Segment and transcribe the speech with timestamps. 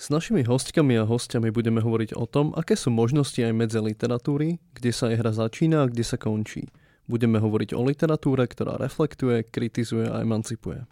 [0.00, 4.56] S našimi hostkami a hostiami budeme hovoriť o tom, aké sú možnosti aj medzi literatúry,
[4.72, 6.72] kde sa jej hra začína a kde sa končí.
[7.04, 10.88] Budeme hovoriť o literatúre, ktorá reflektuje, kritizuje a emancipuje.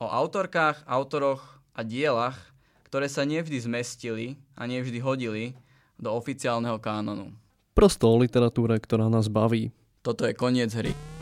[0.00, 2.56] O autorkách, autoroch a dielach,
[2.88, 5.52] ktoré sa nevždy zmestili a nevždy hodili
[6.00, 7.36] do oficiálneho kánonu.
[7.76, 9.68] Prosto o literatúre, ktorá nás baví.
[10.00, 11.15] Toto je koniec hry.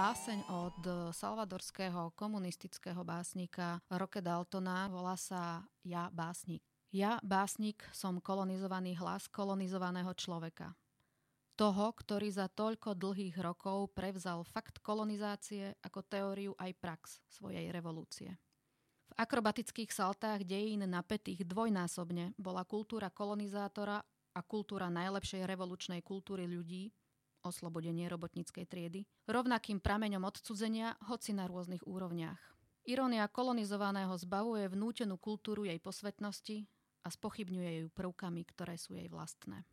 [0.00, 0.80] Báseň od
[1.12, 6.64] salvadorského komunistického básnika Roke Daltona volá sa Ja básnik.
[6.88, 10.72] Ja básnik som kolonizovaný hlas kolonizovaného človeka.
[11.52, 18.40] Toho, ktorý za toľko dlhých rokov prevzal fakt kolonizácie ako teóriu aj prax svojej revolúcie.
[19.04, 24.00] V akrobatických saltách dejín napätých dvojnásobne bola kultúra kolonizátora
[24.32, 26.88] a kultúra najlepšej revolučnej kultúry ľudí
[27.42, 32.38] oslobodenie robotníckej triedy, rovnakým prameňom odcudzenia, hoci na rôznych úrovniach.
[32.88, 36.64] Irónia kolonizovaného zbavuje vnútenú kultúru jej posvetnosti
[37.04, 39.64] a spochybňuje ju prvkami, ktoré sú jej vlastné.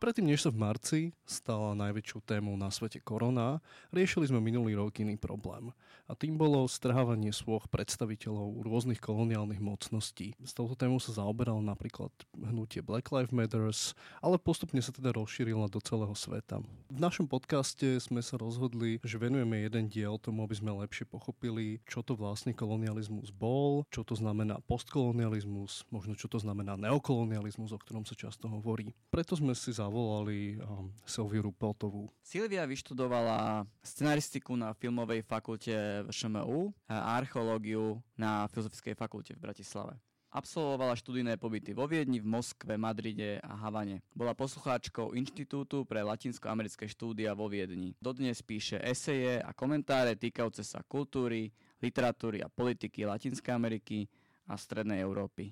[0.00, 3.60] Predtým, než sa v marci stala najväčšou témou na svete korona,
[3.92, 5.76] riešili sme minulý rok iný problém.
[6.08, 10.32] A tým bolo strhávanie svoch predstaviteľov rôznych koloniálnych mocností.
[10.40, 13.92] S touto témou sa zaoberal napríklad hnutie Black Lives Matters,
[14.24, 16.64] ale postupne sa teda rozšírila do celého sveta.
[16.88, 21.84] V našom podcaste sme sa rozhodli, že venujeme jeden diel tomu, aby sme lepšie pochopili,
[21.84, 27.78] čo to vlastne kolonializmus bol, čo to znamená postkolonializmus, možno čo to znamená neokolonializmus, o
[27.78, 28.96] ktorom sa často hovorí.
[29.12, 32.06] Preto sme si zavolali um, Silviu Rupeltovú.
[32.22, 39.98] Silvia vyštudovala scenaristiku na filmovej fakulte ŠMU a archeológiu na Filozofickej fakulte v Bratislave.
[40.30, 43.98] Absolvovala študijné pobyty vo Viedni, v Moskve, Madride a Havane.
[44.14, 47.98] Bola poslucháčkou Inštitútu pre latinskoamerické štúdia vo Viedni.
[47.98, 51.50] Dodnes píše eseje a komentáre týkajúce sa kultúry,
[51.82, 54.06] literatúry a politiky Latinskej Ameriky
[54.46, 55.50] a Strednej Európy.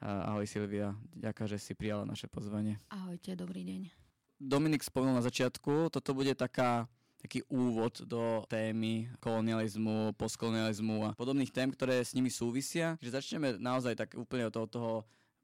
[0.00, 2.80] Ahoj Silvia, ďakujem, že si prijala naše pozvanie.
[2.88, 3.92] Ahojte, dobrý deň.
[4.40, 6.88] Dominik spomenul na začiatku, toto bude taká
[7.20, 12.96] taký úvod do témy kolonializmu, postkolonializmu a podobných tém, ktoré s nimi súvisia.
[13.04, 14.92] Že začneme naozaj tak úplne od toho, toho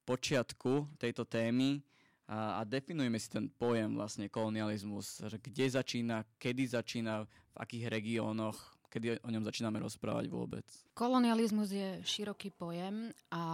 [0.08, 1.84] počiatku tejto témy
[2.24, 7.92] a, a definujeme si ten pojem vlastne kolonializmus, že kde začína, kedy začína, v akých
[7.92, 10.64] regiónoch, kedy o ňom začíname rozprávať vôbec?
[10.96, 13.44] Kolonializmus je široký pojem a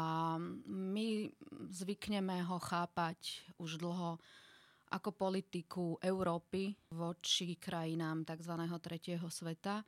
[0.70, 1.26] my
[1.74, 4.22] zvykneme ho chápať už dlho
[4.94, 8.54] ako politiku Európy voči krajinám tzv.
[8.78, 9.82] tretieho sveta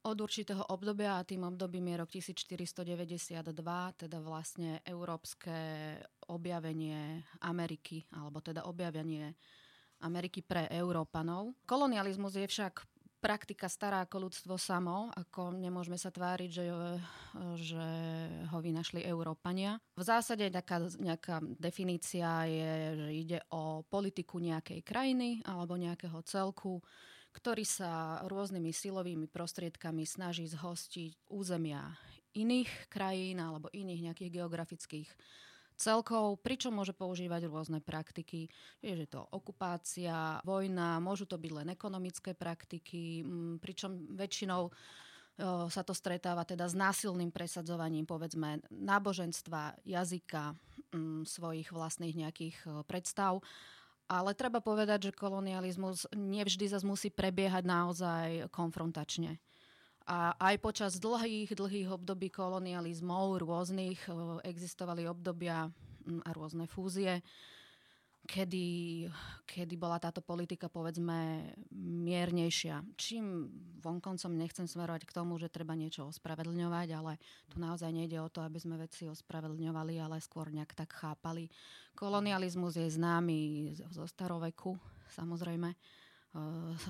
[0.00, 3.52] od určitého obdobia a tým obdobím je rok 1492,
[3.94, 5.52] teda vlastne európske
[6.32, 9.36] objavenie Ameriky, alebo teda objavenie
[10.00, 11.52] Ameriky pre Európanov.
[11.68, 12.89] Kolonializmus je však
[13.20, 16.64] praktika stará ako ľudstvo samo, ako nemôžeme sa tváriť, že,
[17.60, 17.86] že
[18.48, 19.76] ho vynašli Európania.
[19.94, 26.80] V zásade taká nejaká definícia je, že ide o politiku nejakej krajiny alebo nejakého celku,
[27.30, 31.94] ktorý sa rôznymi silovými prostriedkami snaží zhostiť územia
[32.34, 35.08] iných krajín alebo iných nejakých geografických
[35.80, 38.52] celkov, pričom môže používať rôzne praktiky.
[38.84, 43.24] Je to okupácia, vojna, môžu to byť len ekonomické praktiky,
[43.56, 44.68] pričom väčšinou
[45.72, 50.52] sa to stretáva teda s násilným presadzovaním povedzme náboženstva, jazyka,
[51.24, 53.40] svojich vlastných nejakých predstav.
[54.10, 59.40] Ale treba povedať, že kolonializmus nevždy zase musí prebiehať naozaj konfrontačne.
[60.10, 64.10] A aj počas dlhých, dlhých období kolonializmov rôznych
[64.42, 65.70] existovali obdobia
[66.26, 67.22] a rôzne fúzie.
[68.30, 68.66] kedy,
[69.42, 72.86] kedy bola táto politika povedzme miernejšia.
[72.94, 73.50] Čím
[73.82, 77.18] vonkoncom nechcem smerovať k tomu, že treba niečo ospravedlňovať, ale
[77.50, 81.50] tu naozaj nejde o to, aby sme veci ospravedlňovali, ale skôr nejak tak chápali.
[81.98, 84.78] Kolonializmus je známy zo staroveku,
[85.10, 85.74] samozrejme,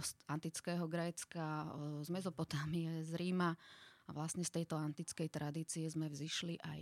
[0.04, 1.68] z antického Grécka,
[2.04, 3.56] z Mezopotámie, z Ríma
[4.06, 6.80] a vlastne z tejto antickej tradície sme vzýšli aj,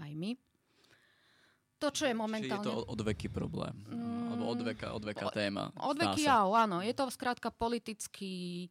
[0.00, 0.30] aj my
[1.78, 2.58] to, čo je momentálne...
[2.58, 5.70] Čiže je to odveky problém, mm, alebo odveka, odveka téma.
[5.78, 6.82] Odveky jav, áno.
[6.82, 8.66] Je to skrátka politický,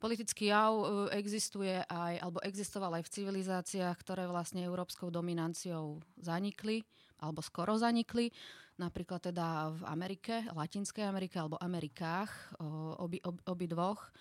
[0.00, 6.80] politický jav, e, existuje aj, alebo existoval aj v civilizáciách, ktoré vlastne európskou dominanciou zanikli,
[7.20, 8.32] alebo skoro zanikli.
[8.76, 12.60] Napríklad teda v Amerike, Latinskej Amerike alebo Amerikách,
[13.00, 14.12] obi, obi, obi dvoch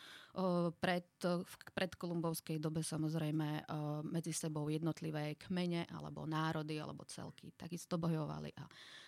[0.80, 3.68] pred, v predkolumbovskej dobe samozrejme
[4.08, 8.64] medzi sebou jednotlivé kmene alebo národy alebo celky takisto bojovali a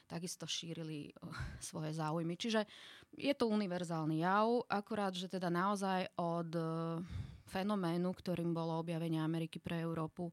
[0.07, 1.11] takisto šírili
[1.59, 2.35] svoje záujmy.
[2.35, 2.67] Čiže
[3.15, 6.51] je to univerzálny jav, akurát, že teda naozaj od
[7.47, 10.27] fenoménu, ktorým bolo objavenie Ameriky pre Európu,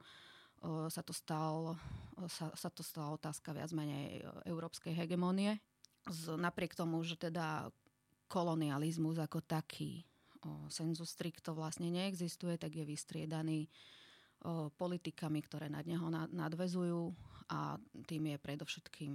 [0.88, 1.76] sa to, stal,
[2.28, 5.60] sa, sa to stala otázka viac menej európskej hegemónie.
[6.08, 7.68] Z, napriek tomu, že teda
[8.28, 10.04] kolonializmus ako taký
[10.68, 13.68] senzu stricto vlastne neexistuje, tak je vystriedaný
[14.76, 17.16] politikami, ktoré nad neho nadvezujú
[17.48, 19.12] a tým je predovšetkým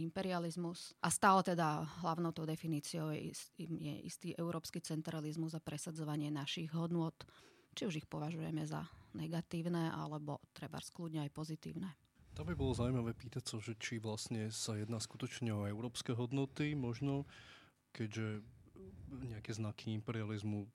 [0.00, 0.96] imperializmus.
[1.04, 7.12] A stále teda hlavnou tou definíciou je, je istý európsky centralizmus a presadzovanie našich hodnôt,
[7.76, 11.90] či už ich považujeme za negatívne, alebo treba skľudne aj pozitívne.
[12.34, 16.74] To by bolo zaujímavé pýtať sa, že či vlastne sa jedná skutočne o európske hodnoty,
[16.74, 17.30] možno,
[17.94, 18.42] keďže
[19.14, 20.66] nejaké znaky imperializmu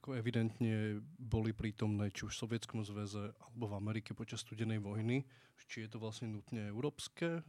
[0.00, 5.24] ako evidentne boli prítomné či už v Sovietskom zväze alebo v Amerike počas studenej vojny.
[5.66, 7.40] Či je to vlastne nutne európske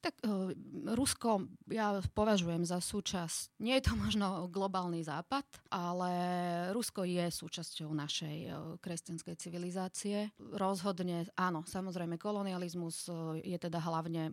[0.00, 0.50] tak uh,
[0.96, 6.12] Rusko ja považujem za súčasť, nie je to možno globálny západ, ale
[6.72, 10.32] Rusko je súčasťou našej uh, kresťanskej civilizácie.
[10.56, 14.32] Rozhodne, áno, samozrejme kolonializmus uh, je teda hlavne,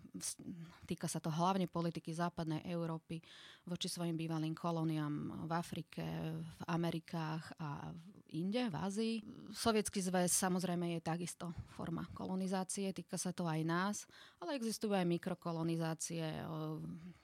[0.87, 3.19] týka sa to hlavne politiky západnej Európy
[3.67, 6.03] voči svojim bývalým kolóniám v Afrike,
[6.39, 7.91] v Amerikách a
[8.33, 9.15] inde, v Ázii.
[9.55, 13.97] Sovietský zväz samozrejme je takisto forma kolonizácie, týka sa to aj nás,
[14.43, 16.25] ale existujú aj mikrokolonizácie.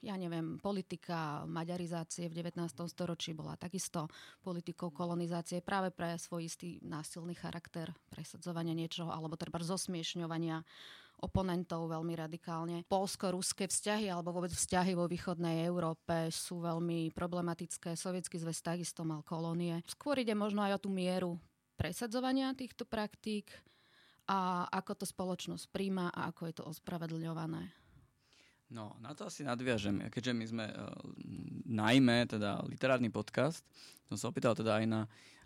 [0.03, 2.63] Ja neviem, politika maďarizácie v 19.
[2.88, 4.07] storočí bola takisto
[4.41, 10.63] politikou kolonizácie práve pre svoj istý násilný charakter presadzovania niečoho alebo treba zosmiešňovania
[11.23, 12.77] oponentov veľmi radikálne.
[12.91, 17.95] Polsko-ruské vzťahy alebo vôbec vzťahy vo východnej Európe sú veľmi problematické.
[17.95, 19.79] Sovietský zväz takisto mal kolónie.
[19.87, 21.39] Skôr ide možno aj o tú mieru
[21.79, 23.49] presadzovania týchto praktík
[24.27, 27.71] a ako to spoločnosť príjma a ako je to ospravedlňované.
[28.73, 30.09] No, na to asi nadviažem.
[30.09, 30.89] Keďže my sme uh,
[31.69, 33.61] najmä teda literárny podcast,
[34.09, 35.01] som sa opýtal teda aj na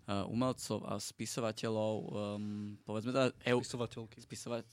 [0.08, 3.36] umelcov a spisovateľov, um, povedzme teda...
[3.52, 4.24] EU, Spisovateľky.
[4.24, 4.64] Spisovať,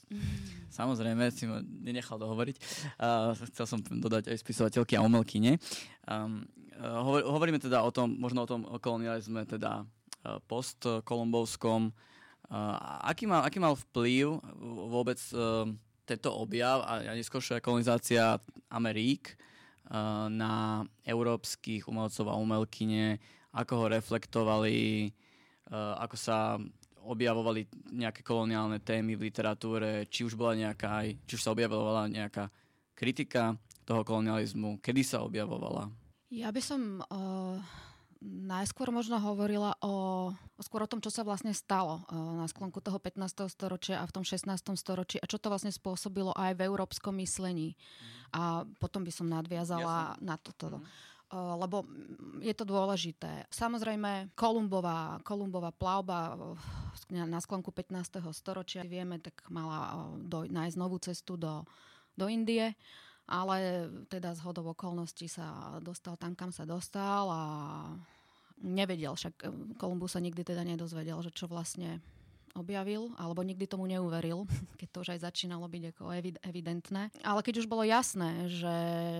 [0.71, 2.55] samozrejme, si ma nenechal dohovoriť.
[2.95, 5.59] Uh, chcel som dodať aj spisovateľky a umelkyne.
[6.07, 6.47] Um,
[6.79, 9.83] uh, hovor, hovoríme teda o tom, možno o tom kolonializme, teda
[10.47, 11.91] postkolumbovskom.
[12.47, 14.39] Uh, aký, mal, aký mal vplyv
[14.87, 15.67] vôbec uh,
[16.07, 18.39] tento objav a neskôršia kolonizácia
[18.69, 19.35] Amerík
[20.29, 23.21] na európskych umelcov a umelkyne,
[23.53, 25.13] ako ho reflektovali,
[25.73, 26.59] ako sa
[27.05, 32.09] objavovali nejaké koloniálne témy v literatúre, či už bola nejaká aj, či už sa objavovala
[32.09, 32.49] nejaká
[32.97, 33.53] kritika
[33.85, 35.93] toho kolonializmu, kedy sa objavovala?
[36.33, 37.61] Ja by som uh,
[38.25, 42.97] najskôr možno hovorila o, skôr o tom, čo sa vlastne stalo uh, na sklonku toho
[42.97, 43.45] 15.
[43.53, 44.49] storočia a v tom 16.
[44.73, 47.77] storočí a čo to vlastne spôsobilo aj v európskom myslení.
[48.33, 50.25] A potom by som nadviazala Jasne.
[50.25, 50.81] na toto.
[50.81, 50.85] Mm.
[51.33, 51.89] Lebo
[52.39, 53.49] je to dôležité.
[53.49, 56.37] Samozrejme, Kolumbová, Kolumbová plavba
[57.09, 58.21] na sklonku 15.
[58.29, 61.65] storočia, vieme, tak mala do, nájsť novú cestu do,
[62.13, 62.77] do Indie
[63.25, 67.43] ale teda z hodov okolností sa dostal tam, kam sa dostal a
[68.61, 69.49] nevedel, však
[69.81, 71.99] Kolumbus sa nikdy teda nedozvedel, že čo vlastne
[72.55, 74.47] objavil, alebo nikdy tomu neuveril,
[74.79, 76.03] keď to už aj začínalo byť ako
[76.41, 77.11] evidentné.
[77.21, 78.75] Ale keď už bolo jasné, že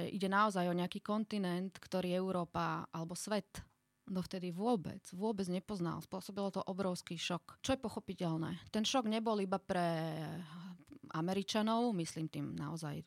[0.09, 3.61] ide naozaj o nejaký kontinent, ktorý Európa alebo svet
[4.05, 5.97] dovtedy vôbec, vôbec nepoznal.
[6.05, 7.57] Spôsobilo to obrovský šok.
[7.61, 8.69] Čo je pochopiteľné?
[8.69, 10.13] Ten šok nebol iba pre
[11.09, 13.01] Američanov, myslím tým naozaj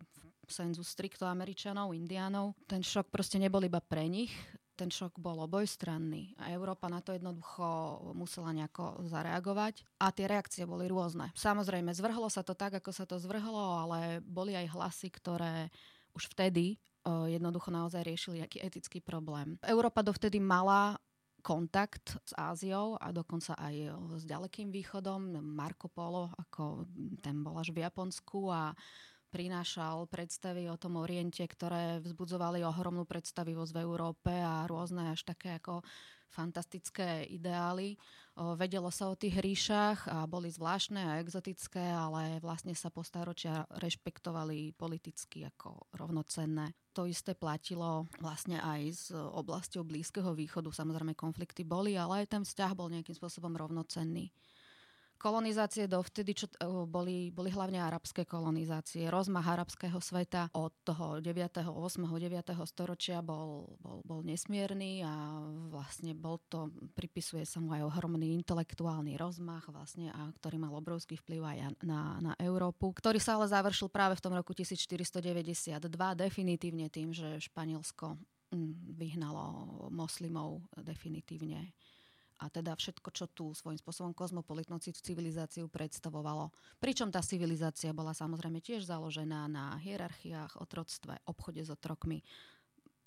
[0.49, 2.57] senzu strikto Američanov, Indiánov.
[2.67, 4.33] Ten šok proste nebol iba pre nich,
[4.79, 10.63] ten šok bol obojstranný a Európa na to jednoducho musela nejako zareagovať a tie reakcie
[10.63, 11.35] boli rôzne.
[11.35, 15.75] Samozrejme, zvrhlo sa to tak, ako sa to zvrhlo, ale boli aj hlasy, ktoré
[16.15, 19.59] už vtedy jednoducho naozaj riešili nejaký etický problém.
[19.67, 20.95] Európa dovtedy mala
[21.41, 23.75] kontakt s Áziou a dokonca aj
[24.19, 25.41] s ďalekým východom.
[25.41, 26.85] Marco Polo, ako
[27.23, 28.75] ten bol až v Japonsku a
[29.29, 35.61] prinášal predstavy o tom Oriente, ktoré vzbudzovali ohromnú predstavivosť v Európe a rôzne až také
[35.61, 35.85] ako
[36.29, 37.97] fantastické ideály.
[38.37, 43.65] Vedelo sa o tých ríšach a boli zvláštne a exotické, ale vlastne sa po staročia
[43.81, 46.77] rešpektovali politicky ako rovnocenné.
[46.93, 50.69] To isté platilo vlastne aj s oblasťou Blízkeho východu.
[50.69, 54.29] Samozrejme konflikty boli, ale aj ten vzťah bol nejakým spôsobom rovnocenný
[55.19, 56.47] kolonizácie dovtedy, čo
[56.87, 59.11] boli, boli hlavne arabské kolonizácie.
[59.11, 61.67] Rozmach arabského sveta od toho 9.
[61.67, 61.75] 8.
[61.75, 62.55] 9.
[62.65, 69.19] storočia bol, bol, bol nesmierny a vlastne bol to, pripisuje sa mu aj ohromný intelektuálny
[69.19, 73.91] rozmach vlastne, a ktorý mal obrovský vplyv aj na, na Európu, ktorý sa ale završil
[73.91, 75.83] práve v tom roku 1492
[76.15, 78.15] definitívne tým, že Španielsko
[78.55, 79.45] mm, vyhnalo
[79.91, 81.75] moslimov definitívne
[82.38, 86.54] a teda všetko, čo tu svojím spôsobom kozmopolitnú civilizáciu predstavovalo.
[86.78, 92.23] Pričom tá civilizácia bola samozrejme tiež založená na hierarchiách, otroctve, obchode s otrokmi.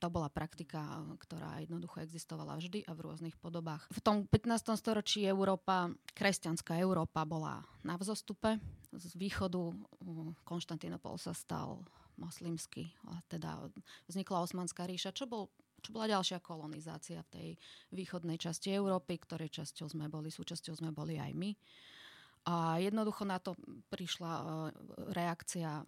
[0.01, 3.85] To bola praktika, ktorá jednoducho existovala vždy a v rôznych podobách.
[3.93, 4.73] V tom 15.
[4.73, 8.57] storočí Európa, kresťanská Európa bola na vzostupe.
[8.91, 9.71] Z východu
[10.41, 11.85] Konštantinopol sa stal
[12.17, 12.89] moslimský.
[13.29, 13.61] Teda
[14.09, 17.47] vznikla Osmanská ríša, čo bol čo bola ďalšia kolonizácia v tej
[17.91, 21.51] východnej časti Európy, ktorej časťou sme boli, súčasťou sme boli aj my.
[22.50, 23.53] A jednoducho na to
[23.89, 24.43] prišla e,
[25.13, 25.85] reakcia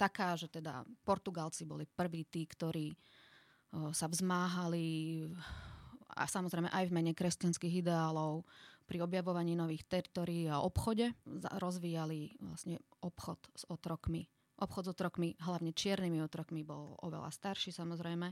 [0.00, 2.96] taká, že teda Portugalci boli prví tí, ktorí e,
[3.92, 5.28] sa vzmáhali
[6.16, 8.48] a samozrejme aj v mene kresťanských ideálov
[8.88, 11.14] pri objavovaní nových teritorií a obchode
[11.60, 14.26] rozvíjali vlastne obchod s otrokmi
[14.60, 18.28] Obchod s otrokmi, hlavne čiernymi otrokmi, bol oveľa starší samozrejme,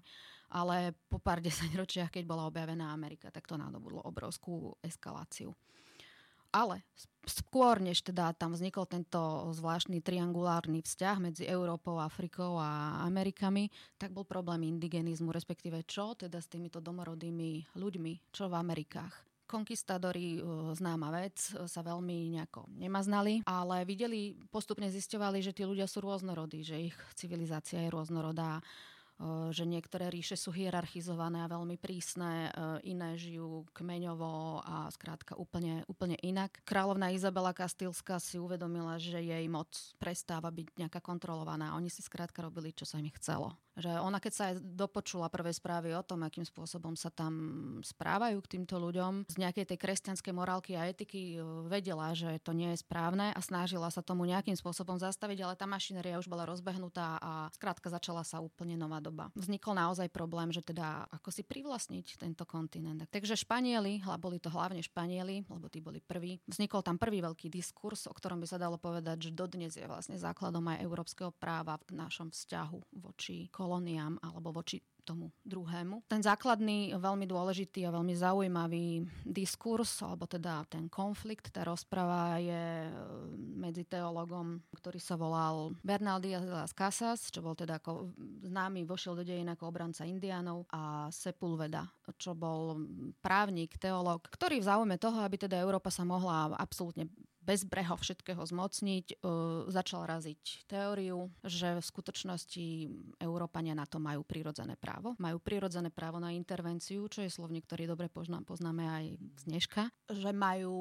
[0.53, 5.57] ale po pár desaťročiach, keď bola objavená Amerika, tak to nadobudlo obrovskú eskaláciu.
[6.49, 6.81] Ale
[7.29, 13.69] skôr, než teda tam vznikol tento zvláštny triangulárny vzťah medzi Európou, Afrikou a Amerikami,
[14.01, 20.45] tak bol problém indigenizmu, respektíve čo teda s týmito domorodými ľuďmi, čo v Amerikách konkistádori,
[20.77, 26.61] známa vec, sa veľmi nejako nemaznali, ale videli, postupne zisťovali, že tí ľudia sú rôznorodí,
[26.61, 28.61] že ich civilizácia je rôznorodá,
[29.51, 32.55] že niektoré ríše sú hierarchizované a veľmi prísne,
[32.87, 36.63] iné žijú kmeňovo a skrátka úplne, úplne inak.
[36.63, 41.75] Kráľovná Izabela Kastilská si uvedomila, že jej moc prestáva byť nejaká kontrolovaná.
[41.75, 43.59] Oni si skrátka robili, čo sa im chcelo.
[43.79, 47.33] Že ona, keď sa aj dopočula prvé správy o tom, akým spôsobom sa tam
[47.81, 52.51] správajú k týmto ľuďom, z nejakej tej kresťanskej morálky a etiky e, vedela, že to
[52.51, 56.45] nie je správne a snažila sa tomu nejakým spôsobom zastaviť, ale tá mašinéria už bola
[56.45, 59.31] rozbehnutá a skrátka začala sa úplne nová doba.
[59.39, 63.07] Vznikol naozaj problém, že teda ako si privlastniť tento kontinent.
[63.09, 68.11] Takže Španieli, boli to hlavne Španieli, lebo tí boli prví, vznikol tam prvý veľký diskurs,
[68.11, 71.95] o ktorom by sa dalo povedať, že dodnes je vlastne základom aj európskeho práva v
[71.95, 76.05] našom vzťahu voči kolóniám alebo voči tomu druhému.
[76.05, 82.85] Ten základný, veľmi dôležitý a veľmi zaujímavý diskurs, alebo teda ten konflikt, tá rozprava je
[82.85, 82.93] e,
[83.57, 88.13] medzi teologom, ktorý sa volal Bernal Díaz de las Casas, čo bol teda ako
[88.45, 91.89] známy, vošiel do dejín ako obranca indiánov a Sepulveda,
[92.21, 92.85] čo bol
[93.25, 97.09] právnik, teolog, ktorý v záujme toho, aby teda Európa sa mohla absolútne
[97.49, 102.67] bez breho všetkého zmocniť, uh, začal raziť teóriu, že v skutočnosti
[103.17, 104.98] Európania na to majú prirodzené právo.
[105.19, 109.05] Majú prirodzené právo na intervenciu, čo je slovník, ktorý dobre poznáme aj
[109.39, 109.83] z dneška.
[110.11, 110.77] Že majú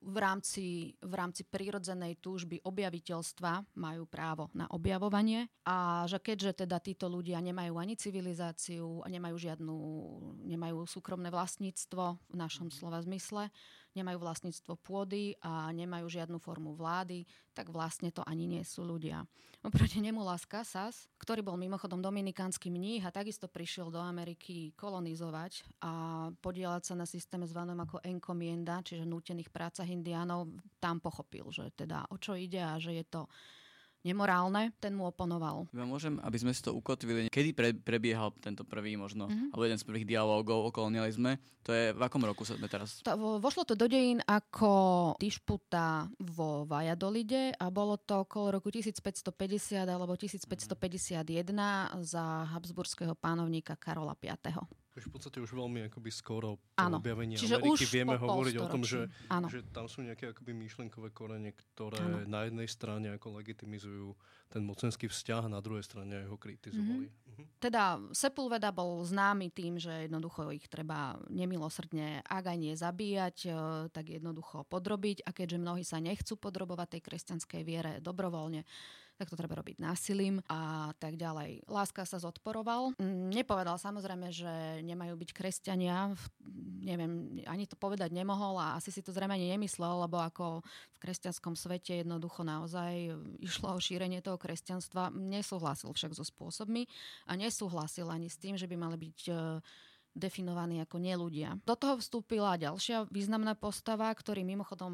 [0.00, 6.80] v rámci, v rámci prírodzenej túžby objaviteľstva majú právo na objavovanie a že keďže teda
[6.80, 9.76] títo ľudia nemajú ani civilizáciu nemajú žiadnu,
[10.48, 13.52] nemajú súkromné vlastníctvo v našom slova zmysle,
[13.94, 19.26] nemajú vlastníctvo pôdy a nemajú žiadnu formu vlády, tak vlastne to ani nie sú ľudia.
[19.60, 25.84] Oproti nemu Las Casas, ktorý bol mimochodom dominikánsky mních a takisto prišiel do Ameriky kolonizovať
[25.84, 25.92] a
[26.40, 30.48] podielať sa na systéme zvanom ako encomienda, čiže nútených prácach indiánov,
[30.80, 33.28] tam pochopil, že teda o čo ide a že je to
[34.02, 35.68] nemorálne, ten mu oponoval.
[35.76, 39.52] Ja môžem, aby sme si to ukotvili, kedy pre, prebiehal tento prvý možno, mm-hmm.
[39.52, 43.04] alebo jeden z prvých dialógov o kolonializme, to je v akom roku sa sme teraz?
[43.04, 44.72] To, vošlo to do dejín ako
[45.20, 51.20] dišputa vo Vajadolide a bolo to okolo roku 1550 alebo 1551
[52.00, 52.24] za
[52.56, 54.32] habsburského pánovníka Karola V.
[54.98, 56.98] v podstate už veľmi akoby skoro po Áno.
[56.98, 59.06] objavení Čiže Ameriky už vieme po hovoriť o tom, že.
[59.30, 59.46] Áno.
[59.46, 62.26] že tam sú nejaké akoby myšlenkové korene, ktoré Áno.
[62.26, 64.18] na jednej strane ako legitimizujú
[64.50, 67.06] ten mocenský vzťah na druhej strane ho kritizovali.
[67.06, 67.62] Mhm.
[67.62, 73.50] Teda Sepulveda bol známy tým, že jednoducho ich treba nemilosrdne, ak aj nie zabíjať, e,
[73.94, 75.22] tak jednoducho podrobiť.
[75.22, 78.66] A keďže mnohí sa nechcú podrobovať tej kresťanskej viere dobrovoľne,
[79.20, 81.68] tak to treba robiť násilím a tak ďalej.
[81.68, 82.96] Láska sa zodporoval.
[82.96, 86.16] Mm, Nepovedal samozrejme, že nemajú byť kresťania.
[86.80, 90.98] Neviem, ani to povedať nemohol a asi si to zrejme ani nemyslel, lebo ako v
[91.04, 93.12] kresťanskom svete jednoducho naozaj
[93.44, 95.12] išlo o šírenie toho kresťanstva.
[95.12, 96.88] Nesúhlasil však so spôsobmi
[97.28, 99.32] a nesúhlasil ani s tým, že by mali byť e,
[100.14, 101.54] definovaní ako neludia.
[101.62, 104.92] Do toho vstúpila ďalšia významná postava, ktorý mimochodom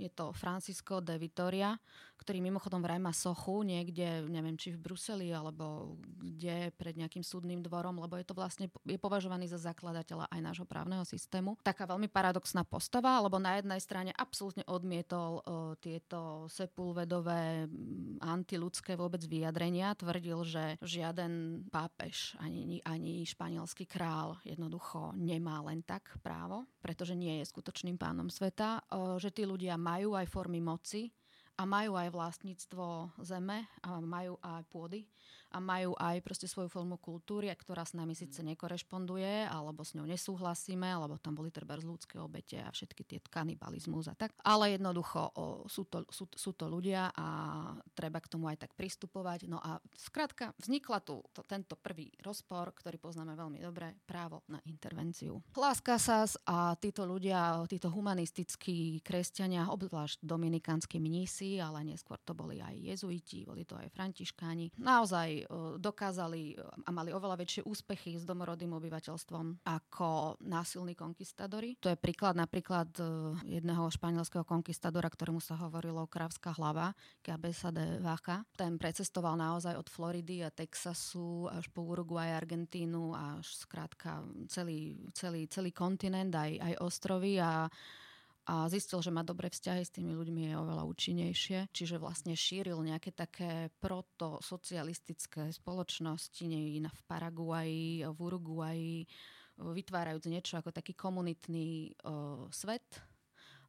[0.00, 1.76] je to Francisco de Vitoria,
[2.18, 7.60] ktorý mimochodom vraj má sochu niekde, neviem, či v Bruseli alebo kde pred nejakým súdnym
[7.60, 11.58] dvorom, lebo je to vlastne je považovaný za zakladateľa aj nášho právneho systému.
[11.66, 15.42] Taká veľmi paradoxná postava, lebo na jednej strane absolútne odmietol o,
[15.78, 19.98] tieto sepulvedové mm, antiludské vôbec vyjadrenia.
[19.98, 27.42] Tvrdil, že žiaden pápež ani, ani španielský král jednoducho nemá len tak právo, pretože nie
[27.42, 31.10] je skutočným pánom sveta, o, že tí ľudia majú aj formy moci,
[31.54, 35.06] a majú aj vlastníctvo zeme a majú aj pôdy
[35.54, 40.10] a majú aj proste svoju formu kultúry, ktorá s nami síce nekorešponduje, alebo s ňou
[40.10, 44.34] nesúhlasíme, alebo tam boli treba z ľudské obete a všetky tie kanibalizmus a tak.
[44.42, 47.26] Ale jednoducho o, sú, to, sú, sú to ľudia a
[47.94, 49.46] treba k tomu aj tak pristupovať.
[49.46, 54.58] No a skrátka vznikla tu to, tento prvý rozpor, ktorý poznáme veľmi dobre, právo na
[54.66, 55.38] intervenciu.
[55.54, 62.64] Láska sa a títo ľudia, títo humanistickí kresťania, obzvlášť dominikánsky mnísi, ale neskôr to boli
[62.64, 65.43] aj jezuiti, boli to aj františkáni, naozaj
[65.78, 71.76] dokázali a mali oveľa väčšie úspechy s domorodým obyvateľstvom ako násilní konkistadori.
[71.80, 73.04] To je príklad napríklad e,
[73.60, 78.44] jedného španielského konkistadora, ktorému sa hovorilo Kravská hlava, Cabeza de Vaca.
[78.56, 85.46] Ten precestoval naozaj od Floridy a Texasu až po Uruguay, Argentínu až skrátka celý, celý,
[85.48, 87.68] celý kontinent, aj, aj ostrovy a
[88.44, 91.72] a zistil, že má dobré vzťahy s tými ľuďmi je oveľa účinnejšie.
[91.72, 96.44] Čiže vlastne šíril nejaké také protosocialistické spoločnosti
[96.84, 98.96] v Paraguaji, v Uruguaji,
[99.56, 102.84] vytvárajúc niečo ako taký komunitný uh, svet.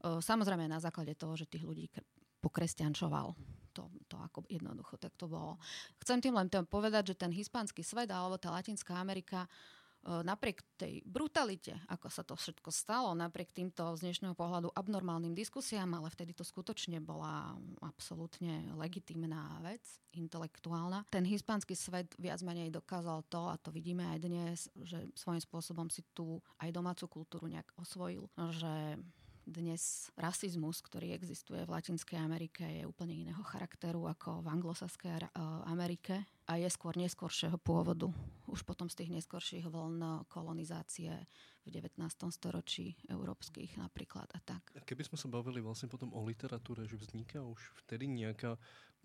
[0.04, 2.04] Uh, samozrejme na základe toho, že tých ľudí kr-
[2.44, 3.32] pokresťančoval.
[3.76, 5.60] To, to ako jednoducho tak to bolo.
[6.00, 9.48] Chcem tým len tým povedať, že ten hispánsky svet alebo tá Latinská Amerika
[10.06, 15.90] napriek tej brutalite, ako sa to všetko stalo, napriek týmto z dnešného pohľadu abnormálnym diskusiám,
[15.98, 19.82] ale vtedy to skutočne bola absolútne legitimná vec,
[20.14, 21.10] intelektuálna.
[21.10, 25.88] Ten hispánsky svet viac menej dokázal to, a to vidíme aj dnes, že svojím spôsobom
[25.90, 29.02] si tu aj domácu kultúru nejak osvojil, že
[29.46, 35.30] dnes rasizmus, ktorý existuje v Latinskej Amerike, je úplne iného charakteru ako v anglosaskej
[35.70, 38.10] Amerike a je skôr neskoršieho pôvodu.
[38.46, 41.14] Už potom z tých neskorších vln kolonizácie
[41.66, 41.98] v 19.
[42.30, 44.62] storočí európskych napríklad a tak.
[44.86, 48.56] Keby sme sa bavili vlastne potom o literatúre, že vzniká už vtedy nejaká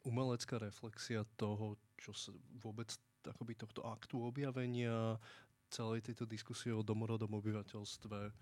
[0.04, 2.92] umelecká reflexia toho, čo sa vôbec
[3.24, 5.16] akoby tohto aktu objavenia,
[5.72, 8.32] celej tejto diskusie o domorodom obyvateľstve,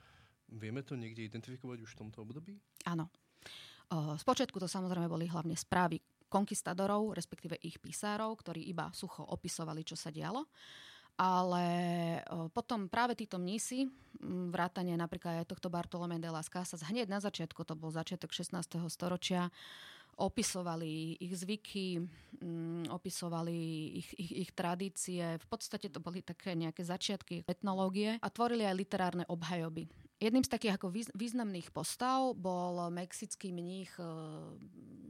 [0.49, 2.57] Vieme to niekde identifikovať už v tomto období?
[2.89, 3.13] Áno.
[3.93, 9.97] Spočiatku to samozrejme boli hlavne správy konkistadorov, respektíve ich písárov, ktorí iba sucho opisovali, čo
[9.97, 10.47] sa dialo.
[11.19, 11.67] Ale
[12.55, 13.91] potom práve títo mnísi,
[14.23, 18.79] vrátane napríklad aj tohto Bartolomé de las Casas, hneď na začiatku, to bol začiatok 16.
[18.87, 19.51] storočia,
[20.19, 22.03] opisovali ich zvyky,
[22.91, 23.59] opisovali
[23.99, 25.39] ich, ich, ich tradície.
[25.39, 29.87] V podstate to boli také nejaké začiatky etnológie a tvorili aj literárne obhajoby.
[30.19, 34.07] Jedným z takých ako významných postav bol mexický mních e,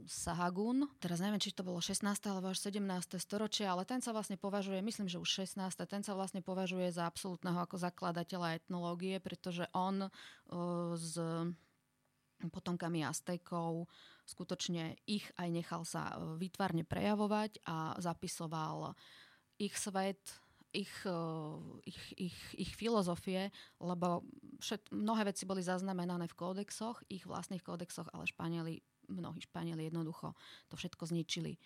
[0.05, 0.85] Sahagún.
[1.01, 2.05] Teraz neviem, či to bolo 16.
[2.29, 3.17] alebo až 17.
[3.17, 5.65] storočie, ale ten sa vlastne považuje, myslím, že už 16.
[5.89, 10.09] ten sa vlastne považuje za absolútneho ako zakladateľa etnológie, pretože on e,
[10.93, 11.17] s
[12.47, 13.89] potomkami Aztekov
[14.29, 18.93] skutočne ich aj nechal sa výtvarne prejavovať a zapisoval
[19.57, 20.21] ich svet,
[20.73, 20.93] ich,
[21.85, 23.49] ich, ich, ich filozofie,
[23.81, 24.21] lebo
[24.61, 30.37] všet, mnohé veci boli zaznamenané v kódexoch, ich vlastných kódexoch, ale Španieli, mnohí Španieli jednoducho
[30.69, 31.57] to všetko zničili.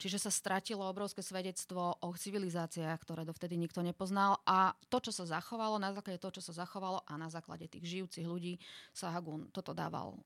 [0.00, 5.26] Čiže sa stratilo obrovské svedectvo o civilizáciách, ktoré dovtedy nikto nepoznal a to, čo sa
[5.26, 8.56] zachovalo, na základe toho, čo sa zachovalo a na základe tých žijúcich ľudí,
[8.94, 10.16] Sahagún toto dával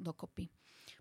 [0.00, 0.48] dokopy.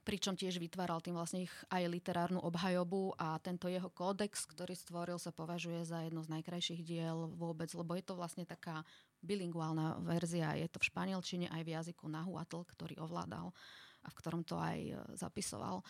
[0.01, 5.17] Pričom tiež vytváral tým vlastne ich aj literárnu obhajobu a tento jeho kódex, ktorý stvoril,
[5.21, 8.81] sa považuje za jedno z najkrajších diel vôbec, lebo je to vlastne taká
[9.21, 10.57] bilinguálna verzia.
[10.57, 13.53] Je to v španielčine aj v jazyku Nahuatl, ktorý ovládal
[14.01, 15.85] a v ktorom to aj e, zapisoval.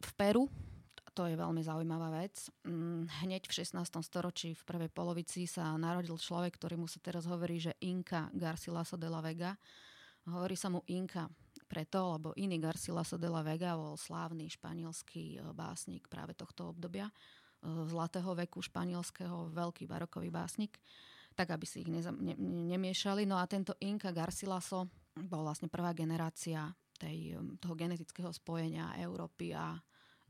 [0.00, 0.44] V Peru
[1.16, 2.52] to je veľmi zaujímavá vec.
[2.62, 3.80] Mm, hneď v 16.
[4.04, 8.94] storočí, v prvej polovici sa narodil človek, ktorý mu sa teraz hovorí, že Inka Garcilaso
[8.94, 9.56] de la Vega.
[10.28, 11.26] Hovorí sa mu Inka
[11.70, 17.06] preto, lebo iný Garcilaso de la Vega bol slávny španielský e, básnik práve tohto obdobia,
[17.06, 17.14] e,
[17.86, 20.82] zlatého veku španielského, veľký barokový básnik,
[21.38, 22.34] tak aby si ich neza, ne,
[22.74, 23.22] nemiešali.
[23.22, 29.54] No a tento Inka Garcilaso bol vlastne prvá generácia tej, e, toho genetického spojenia Európy
[29.54, 29.78] a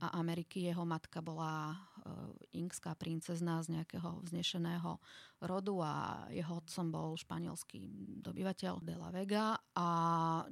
[0.00, 0.66] a Ameriky.
[0.66, 4.96] Jeho matka bola uh, inkská princezná z nejakého vznešeného
[5.44, 5.92] rodu a
[6.32, 7.80] jeho otcom bol španielský
[8.24, 9.46] dobyvateľ de la Vega.
[9.76, 9.88] A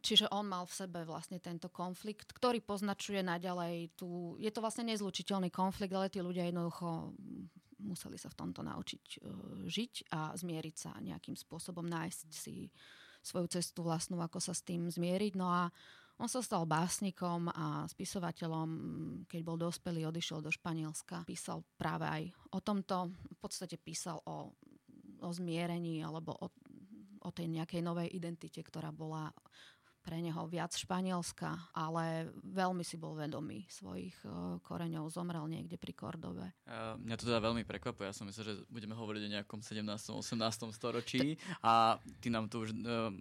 [0.04, 4.36] čiže on mal v sebe vlastne tento konflikt, ktorý poznačuje naďalej tu...
[4.36, 7.16] Je to vlastne nezlučiteľný konflikt, ale tí ľudia jednoducho
[7.78, 12.68] museli sa v tomto naučiť uh, žiť a zmieriť sa nejakým spôsobom, nájsť si
[13.22, 15.32] svoju cestu vlastnú, ako sa s tým zmieriť.
[15.36, 15.68] No a
[16.18, 18.68] on sa stal básnikom a spisovateľom,
[19.30, 21.22] keď bol dospelý, odišiel do Španielska.
[21.22, 24.50] Písal práve aj o tomto, v podstate písal o,
[25.22, 26.50] o zmierení alebo o,
[27.22, 29.30] o tej nejakej novej identite, ktorá bola
[30.08, 35.12] pre neho viac Španielska, ale veľmi si bol vedomý svojich uh, koreňov.
[35.12, 36.48] Zomrel niekde pri Kordove.
[37.04, 38.08] Mňa to teda veľmi prekvapuje.
[38.08, 39.84] Ja som myslel, že budeme hovoriť o nejakom 17.
[39.84, 40.32] 18.
[40.72, 43.12] storočí a ty nám tu už uh,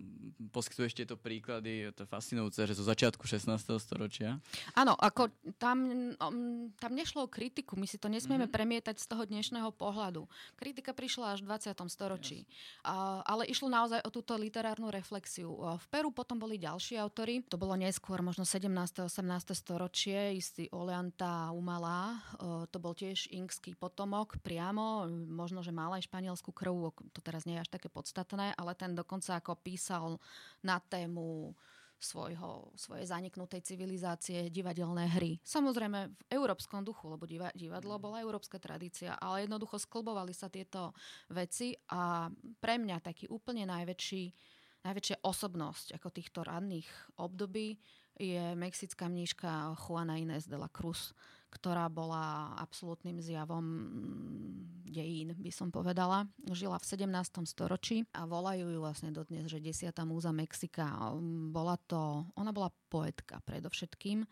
[0.56, 1.92] poskytuješ tieto príklady.
[1.92, 3.52] To je fascinujúce, že zo začiatku 16.
[3.84, 4.40] storočia.
[4.72, 5.28] Áno, ako
[5.60, 5.92] tam,
[6.24, 7.76] um, tam nešlo o kritiku.
[7.76, 8.56] My si to nesmieme mm-hmm.
[8.56, 10.24] premietať z toho dnešného pohľadu.
[10.56, 11.76] Kritika prišla až v 20.
[11.92, 12.48] storočí.
[12.48, 13.28] Yes.
[13.28, 15.52] Ale išlo naozaj o túto literárnu reflexiu.
[15.76, 17.42] V Peru potom boli ďalšie ďalší autory.
[17.50, 19.10] To bolo neskôr, možno 17.
[19.10, 19.26] 18.
[19.58, 22.22] storočie, istý Oleanta Umalá.
[22.70, 27.58] To bol tiež inkský potomok priamo, možno, že mal aj španielskú krv, to teraz nie
[27.58, 30.22] je až také podstatné, ale ten dokonca ako písal
[30.62, 31.58] na tému
[31.98, 35.42] svojho, svojej zaniknutej civilizácie divadelné hry.
[35.42, 37.26] Samozrejme v európskom duchu, lebo
[37.58, 40.94] divadlo bola európska tradícia, ale jednoducho sklbovali sa tieto
[41.34, 42.30] veci a
[42.62, 44.54] pre mňa taký úplne najväčší
[44.88, 46.88] najväčšia osobnosť ako týchto ranných
[47.20, 47.76] období
[48.18, 51.14] je mexická mníška Juana Inés de la Cruz,
[51.54, 56.26] ktorá bola absolútnym zjavom mm, dejín, by som povedala.
[56.50, 57.46] Žila v 17.
[57.46, 59.94] storočí a volajú ju vlastne dodnes, že 10.
[60.04, 61.14] múza Mexika.
[61.54, 64.26] Bola to, ona bola poetka predovšetkým,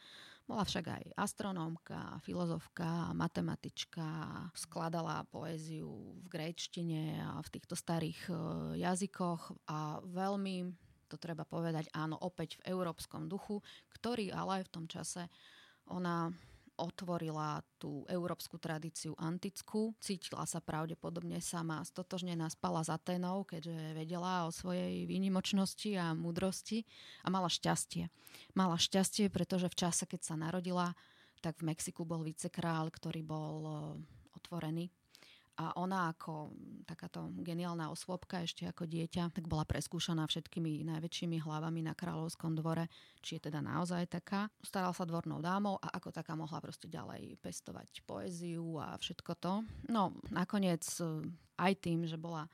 [0.46, 4.06] bola však aj astronómka, filozofka, matematička,
[4.54, 5.90] skladala poéziu
[6.22, 8.34] v gréčtine a v týchto starých e,
[8.86, 10.70] jazykoch a veľmi,
[11.10, 15.26] to treba povedať, áno, opäť v európskom duchu, ktorý ale v tom čase
[15.90, 16.30] ona
[16.76, 19.96] otvorila tú európsku tradíciu antickú.
[20.04, 26.84] Cítila sa pravdepodobne sama stotožnená, spala za Aténou, keďže vedela o svojej výnimočnosti a múdrosti
[27.24, 28.12] a mala šťastie.
[28.56, 30.96] Mala šťastie, pretože v čase, keď sa narodila,
[31.40, 33.76] tak v Mexiku bol vicekrál, ktorý bol eh,
[34.36, 34.92] otvorený
[35.56, 36.52] a ona ako
[36.84, 42.92] takáto geniálna osôbka ešte ako dieťa, tak bola preskúšaná všetkými najväčšími hlavami na kráľovskom dvore,
[43.24, 44.52] či je teda naozaj taká.
[44.60, 49.54] Staral sa dvornou dámou a ako taká mohla proste ďalej pestovať poéziu a všetko to.
[49.88, 51.24] No, nakoniec eh,
[51.56, 52.52] aj tým, že bola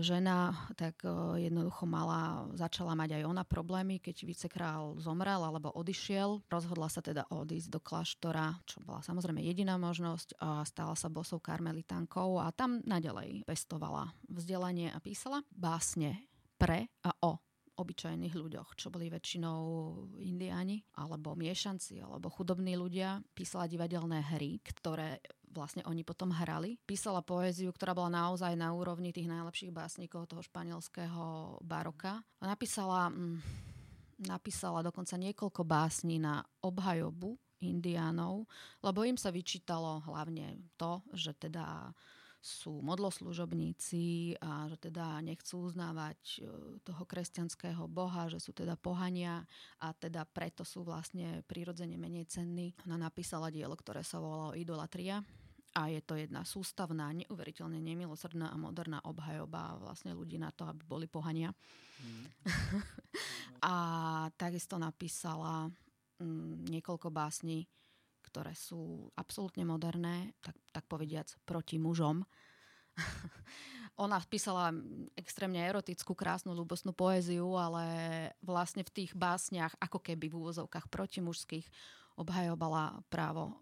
[0.00, 6.48] žena, tak e, jednoducho mala, začala mať aj ona problémy, keď vicekrál zomrel alebo odišiel.
[6.48, 11.38] Rozhodla sa teda odísť do kláštora, čo bola samozrejme jediná možnosť a stala sa bosou
[11.38, 16.24] karmelitánkou a tam nadalej pestovala vzdelanie a písala básne
[16.56, 17.40] pre a o
[17.80, 19.60] obyčajných ľuďoch, čo boli väčšinou
[20.20, 23.24] indiáni, alebo miešanci, alebo chudobní ľudia.
[23.32, 26.78] Písala divadelné hry, ktoré vlastne oni potom hrali.
[26.86, 32.22] Písala poéziu, ktorá bola naozaj na úrovni tých najlepších básnikov toho španielského baroka.
[32.38, 33.38] Napísala, mm,
[34.30, 38.48] napísala dokonca niekoľko básní na obhajobu indiánov,
[38.80, 41.92] lebo im sa vyčítalo hlavne to, že teda
[42.40, 46.48] sú modloslužobníci a že teda nechcú uznávať e,
[46.80, 49.44] toho kresťanského boha, že sú teda pohania
[49.76, 52.72] a teda preto sú vlastne prirodzene menej cenní.
[52.88, 55.20] Ona napísala dielo, ktoré sa volalo Idolatria
[55.70, 60.82] a je to jedna sústavná, neuveriteľne nemilosrdná a moderná obhajoba vlastne ľudí na to, aby
[60.82, 61.54] boli pohania.
[62.02, 62.24] Mm.
[63.70, 63.74] a
[64.34, 65.70] takisto napísala
[66.18, 67.70] mm, niekoľko básní,
[68.26, 72.26] ktoré sú absolútne moderné, tak, tak povediac proti mužom.
[74.00, 74.72] ona písala
[75.12, 77.84] extrémne erotickú, krásnu, ľubostnú poéziu, ale
[78.40, 81.68] vlastne v tých básniach, ako keby v úvozovkách protimužských,
[82.20, 83.56] obhajobala právo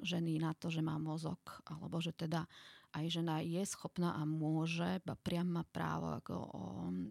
[0.00, 2.48] ženy na to, že má mozog, alebo že teda
[2.90, 6.48] aj žena je schopná a môže, priam má právo ako o,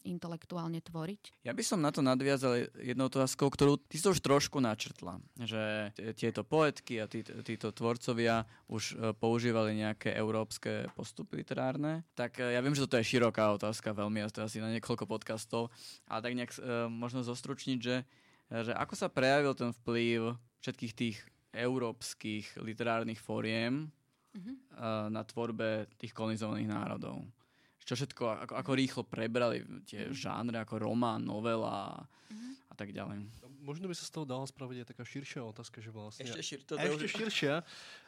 [0.03, 1.47] intelektuálne tvoriť.
[1.47, 5.95] Ja by som na to nadviazal jednou otázkou, ktorú ty si už trošku načrtla, že
[6.19, 12.03] tieto poetky a tí, títo tvorcovia už e, používali nejaké európske postupy literárne.
[12.11, 15.07] Tak e, ja viem, že toto je široká otázka, veľmi, a to asi na niekoľko
[15.07, 15.71] podcastov,
[16.11, 18.03] ale tak nejak e, možno zostručniť, že,
[18.51, 21.17] že ako sa prejavil ten vplyv všetkých tých
[21.49, 25.09] európskych literárnych fóriem uh-huh.
[25.09, 27.25] na tvorbe tých kolonizovaných národov.
[27.81, 30.13] Čo všetko, ako, ako rýchlo prebrali tie uh-huh.
[30.13, 32.53] žánre ako román, novela uh-huh.
[32.69, 33.25] a tak ďalej.
[33.59, 36.23] Možno by sa z toho dala spraviť aj taká širšia otázka, že vlastne...
[36.29, 37.11] Ešte, šir, to ešte už...
[37.11, 37.55] širšia,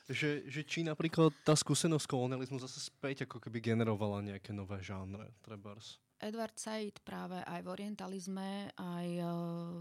[0.08, 5.34] že, že či napríklad tá skúsenosť kolonializmu zase späť ako keby generovala nejaké nové žánre,
[5.42, 5.98] trebárs.
[6.22, 9.34] Edward Said práve aj v orientalizme, aj uh,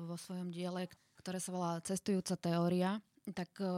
[0.08, 0.88] vo svojom diele,
[1.20, 2.98] ktoré sa volá Cestujúca teória,
[3.30, 3.68] tak uh,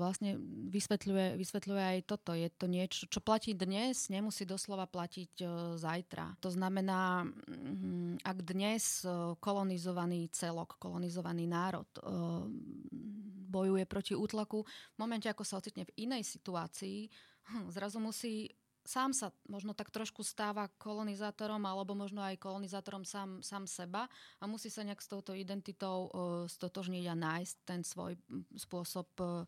[0.00, 0.40] vlastne
[0.72, 2.32] vysvetľuje, vysvetľuje aj toto.
[2.32, 6.40] Je to niečo, čo platí dnes, nemusí doslova platiť uh, zajtra.
[6.42, 11.86] To znamená, um, ak dnes uh, kolonizovaný celok, kolonizovaný národ
[13.46, 17.08] bojuje proti útlaku, v momente, ako sa ocitne v inej situácii,
[17.52, 18.50] hm, zrazu musí
[18.86, 24.06] sám sa možno tak trošku stáva kolonizátorom alebo možno aj kolonizátorom sám, sám seba
[24.40, 26.10] a musí sa nejak s touto identitou uh,
[26.46, 28.16] stotožniť a nájsť ten svoj
[28.56, 29.44] spôsob uh,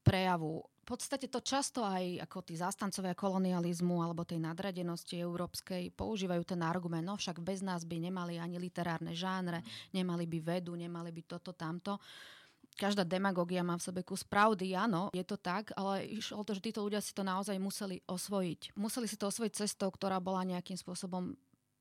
[0.00, 0.64] prejavu.
[0.86, 6.62] V podstate to často aj ako tí zástancovia kolonializmu alebo tej nadradenosti európskej používajú ten
[6.62, 11.22] argument, no však bez nás by nemali ani literárne žánre, nemali by vedu, nemali by
[11.26, 11.98] toto, tamto.
[11.98, 12.35] Uh,
[12.76, 16.70] každá demagogia má v sebe kus pravdy, áno, je to tak, ale išlo to, že
[16.70, 18.76] títo ľudia si to naozaj museli osvojiť.
[18.76, 21.34] Museli si to osvojiť cestou, ktorá bola nejakým spôsobom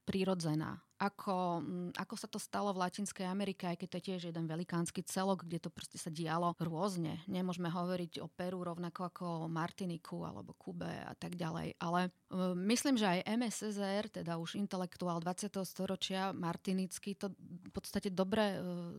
[0.06, 0.80] prirodzená.
[0.96, 4.48] Ako, mm, ako sa to stalo v Latinskej Amerike, aj keď to je tiež jeden
[4.48, 7.20] velikánsky celok, kde to proste sa dialo rôzne.
[7.28, 11.76] Nemôžeme hovoriť o Peru rovnako ako o Martiniku alebo Kube a tak ďalej.
[11.84, 15.52] Ale uh, myslím, že aj MSSR, teda už intelektuál 20.
[15.68, 18.96] storočia, Martinický, to v podstate dobre uh,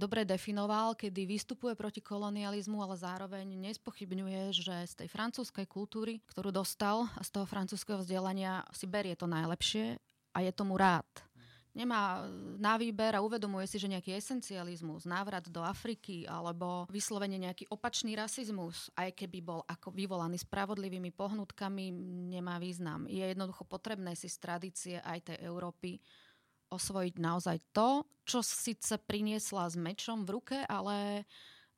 [0.00, 6.48] dobre definoval, kedy vystupuje proti kolonializmu, ale zároveň nespochybňuje, že z tej francúzskej kultúry, ktorú
[6.48, 10.00] dostal z toho francúzského vzdelania si berie to najlepšie
[10.32, 11.04] a je tomu rád.
[11.70, 12.26] Nemá
[12.58, 18.18] na výber a uvedomuje si, že nejaký esencializmus, návrat do Afriky alebo vyslovene nejaký opačný
[18.18, 21.94] rasizmus, aj keby bol ako vyvolaný spravodlivými pohnutkami,
[22.34, 23.06] nemá význam.
[23.06, 26.02] Je jednoducho potrebné si z tradície aj tej Európy
[26.70, 31.26] osvojiť naozaj to, čo síce priniesla s mečom v ruke, ale,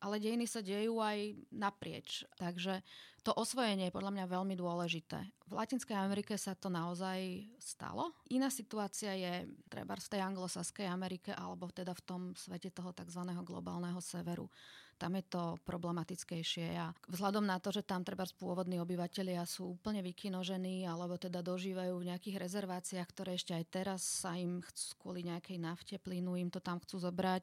[0.04, 2.28] ale dejiny sa dejú aj naprieč.
[2.36, 2.84] Takže
[3.22, 5.22] to osvojenie je podľa mňa veľmi dôležité.
[5.46, 8.10] V Latinskej Amerike sa to naozaj stalo.
[8.34, 13.22] Iná situácia je treba v tej anglosaskej Amerike alebo teda v tom svete toho tzv.
[13.46, 14.50] globálneho severu
[14.98, 16.76] tam je to problematickejšie.
[16.78, 21.94] A vzhľadom na to, že tam treba pôvodní obyvateľia sú úplne vykinožení alebo teda dožívajú
[21.98, 26.50] v nejakých rezerváciách, ktoré ešte aj teraz sa im chcú kvôli nejakej nafte, plynu im
[26.50, 27.42] to tam chcú zobrať,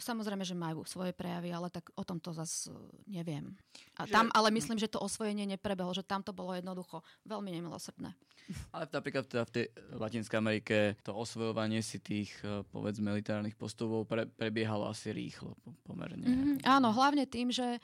[0.00, 2.72] samozrejme, že majú svoje prejavy, ale tak o tom to zase
[3.04, 3.52] neviem.
[4.00, 4.12] A že...
[4.12, 8.16] tam, ale myslím, že to osvojenie neprebehlo, že tam to bolo jednoducho veľmi nemilosrdné.
[8.72, 14.06] Ale napríklad teda v tej Latinskej Amerike to osvojovanie si tých, e, povedzme, literárnych postupov
[14.06, 16.24] pre, prebiehalo asi rýchlo pomerne.
[16.24, 17.82] Mm, áno, hlavne tým, že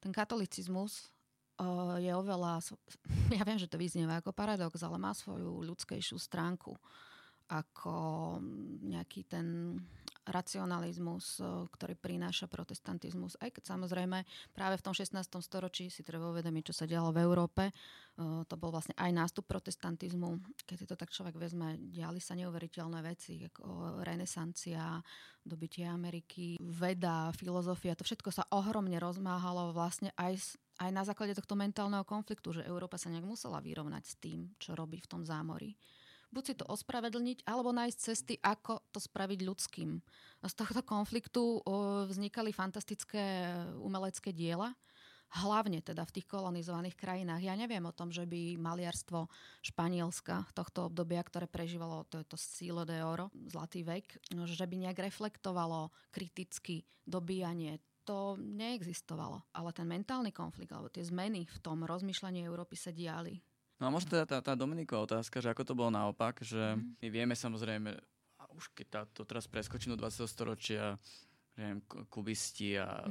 [0.00, 1.12] ten katolicizmus
[1.60, 2.64] uh, je oveľa,
[3.36, 6.74] ja viem, že to vyznieva ako paradox, ale má svoju ľudskejšiu stránku
[7.44, 8.40] ako
[8.88, 9.76] nejaký ten
[10.24, 11.40] racionalizmus,
[11.72, 13.36] ktorý prináša protestantizmus.
[13.40, 14.24] Aj keď samozrejme
[14.56, 15.20] práve v tom 16.
[15.44, 17.70] storočí si treba uvedomiť, čo sa dialo v Európe.
[18.20, 20.40] To bol vlastne aj nástup protestantizmu.
[20.64, 25.02] Keď si to tak človek vezme, diali sa neuveriteľné veci, ako renesancia,
[25.44, 27.98] dobitie Ameriky, veda, filozofia.
[27.98, 32.98] To všetko sa ohromne rozmáhalo vlastne aj aj na základe tohto mentálneho konfliktu, že Európa
[32.98, 35.70] sa nejak musela vyrovnať s tým, čo robí v tom zámori
[36.34, 40.02] buď si to ospravedlniť, alebo nájsť cesty, ako to spraviť ľudským.
[40.42, 41.62] Z tohto konfliktu
[42.10, 44.74] vznikali fantastické umelecké diela,
[45.34, 47.42] hlavne teda v tých kolonizovaných krajinách.
[47.42, 49.26] Ja neviem o tom, že by maliarstvo
[49.66, 54.98] Španielska tohto obdobia, ktoré prežívalo to, to sílo de oro, zlatý vek, že by nejak
[54.98, 59.42] reflektovalo kriticky dobíjanie to neexistovalo.
[59.56, 63.40] Ale ten mentálny konflikt, alebo tie zmeny v tom rozmýšľaní Európy sa diali.
[63.82, 67.02] No a možno teda tá, tá Dominiková otázka, že ako to bolo naopak, že mm.
[67.02, 67.90] my vieme samozrejme,
[68.38, 70.24] a už keď tá, to teraz preskočí do 20.
[70.30, 70.94] storočia,
[71.58, 73.02] neviem, kubisti a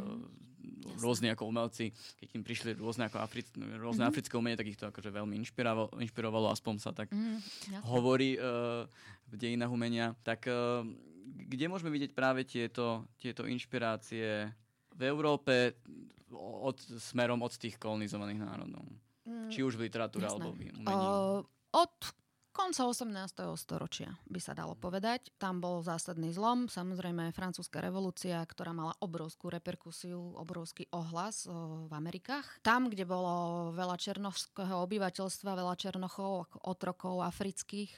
[0.64, 4.10] Mm, rôzni ako umelci, keď im prišli rôzne, ako Afric, rôzne Mhm.
[4.16, 7.44] africké umenie, tak ich to akože veľmi inšpirovalo, inšpirovalo aspoň sa tak Mm,
[7.84, 8.88] hovorí uh,
[9.28, 10.16] v dejinách umenia.
[10.24, 10.88] Tak uh,
[11.24, 14.52] kde môžeme vidieť práve tieto, tieto inšpirácie
[14.96, 15.76] v Európe
[16.34, 18.88] od, smerom od tých kolonizovaných národov?
[19.24, 20.44] Mm, Či už v literatúre jasné.
[20.44, 20.84] alebo v umení?
[20.84, 21.96] Uh, od
[22.54, 23.10] konca 18.
[23.58, 25.34] storočia by sa dalo povedať.
[25.42, 26.70] Tam bol zásadný zlom.
[26.70, 32.62] Samozrejme francúzska revolúcia, ktorá mala obrovskú reperkusiu, obrovský ohlas v Amerikách.
[32.62, 37.90] Tam, kde bolo veľa černošského obyvateľstva, veľa černochov, otrokov afrických,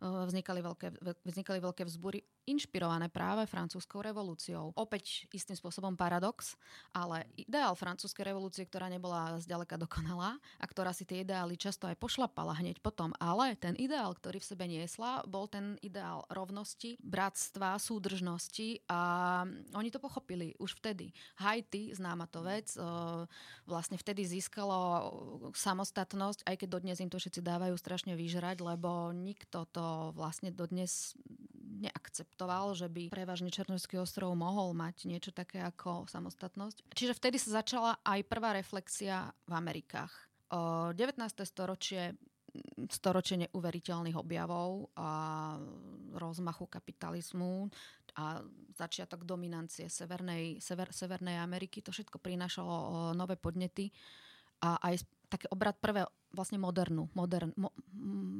[0.00, 0.86] vznikali veľké,
[1.26, 4.70] vznikali veľké vzbury inšpirované práve francúzskou revolúciou.
[4.78, 6.54] Opäť istým spôsobom paradox,
[6.94, 11.98] ale ideál francúzskej revolúcie, ktorá nebola zďaleka dokonalá a ktorá si tie ideály často aj
[11.98, 17.82] pošlapala hneď potom, ale ten ideál, ktorý v sebe niesla, bol ten ideál rovnosti, bratstva,
[17.82, 19.00] súdržnosti a
[19.74, 21.10] oni to pochopili už vtedy.
[21.42, 22.82] Haiti, známa to vec, e,
[23.66, 24.78] vlastne vtedy získalo
[25.52, 31.18] samostatnosť, aj keď dodnes im to všetci dávajú strašne vyžrať, lebo nikto to vlastne dodnes
[31.76, 36.96] neakceptoval, že by prevažne Černožský ostrov mohol mať niečo také ako samostatnosť.
[36.96, 40.12] Čiže vtedy sa začala aj prvá reflexia v Amerikách.
[40.50, 41.20] O 19.
[41.44, 42.16] storočie
[42.88, 45.10] storočie neuveriteľných objavov a
[46.16, 47.68] rozmachu kapitalizmu
[48.16, 48.40] a
[48.72, 51.84] začiatok dominancie Severnej, Sever, Severnej Ameriky.
[51.84, 53.92] To všetko prinášalo o, nové podnety
[54.64, 57.72] a aj taký obrad prvé vlastne modernú, modern, mo,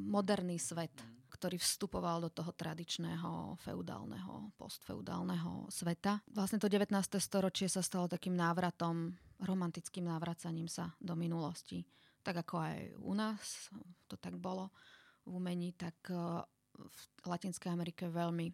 [0.09, 0.93] moderný svet,
[1.37, 6.25] ktorý vstupoval do toho tradičného feudálneho, postfeudálneho sveta.
[6.33, 6.89] Vlastne to 19.
[7.21, 9.13] storočie sa stalo takým návratom,
[9.45, 11.85] romantickým návracaním sa do minulosti.
[12.25, 13.69] Tak ako aj u nás
[14.09, 14.73] to tak bolo
[15.29, 18.49] v umení, tak v Latinskej Amerike veľmi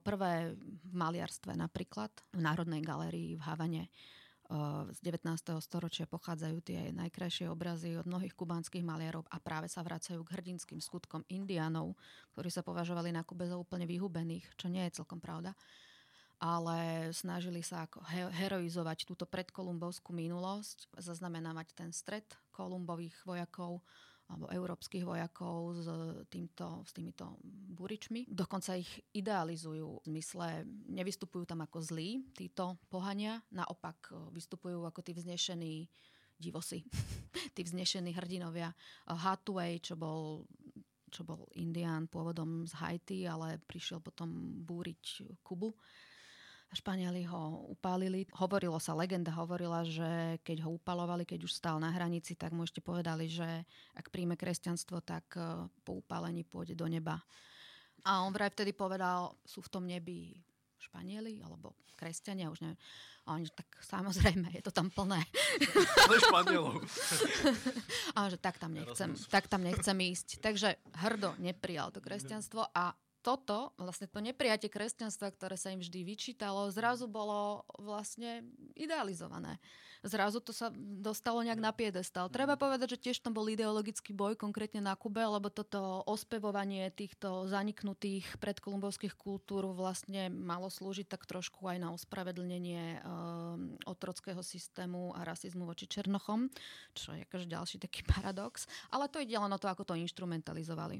[0.00, 3.84] prvé v maliarstve napríklad, v Národnej galérii v Havane
[4.92, 5.24] z 19.
[5.64, 10.78] storočia pochádzajú tie najkrajšie obrazy od mnohých kubánskych maliarov a práve sa vracajú k hrdinským
[10.78, 11.96] skutkom indiánov,
[12.36, 15.56] ktorí sa považovali na Kube za úplne vyhubených, čo nie je celkom pravda
[16.42, 18.02] ale snažili sa ako
[18.34, 23.78] heroizovať túto predkolumbovskú minulosť, zaznamenávať ten stred kolumbových vojakov
[24.32, 25.86] alebo európskych vojakov s,
[26.32, 27.36] týmto, s týmito
[27.76, 28.24] buričmi.
[28.32, 35.12] Dokonca ich idealizujú v zmysle, nevystupujú tam ako zlí títo pohania, naopak vystupujú ako tí
[35.12, 35.84] vznešení
[36.40, 36.80] divosi,
[37.54, 38.72] tí vznešení hrdinovia.
[39.06, 40.48] Hathaway, čo bol
[41.12, 44.32] čo bol Indián pôvodom z Haiti, ale prišiel potom
[44.64, 45.76] búriť Kubu.
[46.72, 48.24] Španieli ho upálili.
[48.32, 52.64] Hovorilo sa, legenda hovorila, že keď ho upalovali, keď už stál na hranici, tak mu
[52.64, 55.36] ešte povedali, že ak príjme kresťanstvo, tak
[55.84, 57.20] po upálení pôjde do neba.
[58.08, 60.34] A on vraj vtedy povedal, sú v tom nebi
[60.82, 62.80] Španieli alebo kresťania, už neviem.
[63.22, 65.22] A oni, tak samozrejme, je to tam plné.
[66.10, 66.82] Ale Španielov.
[68.18, 70.42] A že tak tam nechcem, tak tam nechcem ísť.
[70.42, 70.74] Takže
[71.06, 72.90] hrdo neprijal to kresťanstvo a
[73.22, 78.42] toto, vlastne to neprijatie kresťanstva, ktoré sa im vždy vyčítalo, zrazu bolo vlastne
[78.74, 79.62] idealizované.
[80.02, 82.26] Zrazu to sa dostalo nejak na piedestal.
[82.26, 87.46] Treba povedať, že tiež tam bol ideologický boj, konkrétne na Kube, lebo toto ospevovanie týchto
[87.46, 95.22] zaniknutých predkolumbovských kultúr vlastne malo slúžiť tak trošku aj na ospravedlnenie um, otrockého systému a
[95.22, 96.50] rasizmu voči Černochom,
[96.98, 98.66] čo je akože ďalší taký paradox.
[98.90, 100.98] Ale to ide len o to, ako to instrumentalizovali.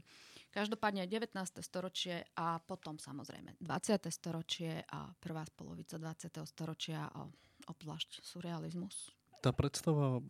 [0.52, 1.32] Každopádne 19.
[1.64, 4.04] storočie a potom samozrejme 20.
[4.12, 6.28] storočie a prvá polovica 20.
[6.44, 7.24] storočia a
[7.72, 9.08] obzvlášť surrealizmus.
[9.40, 10.20] Tá predstava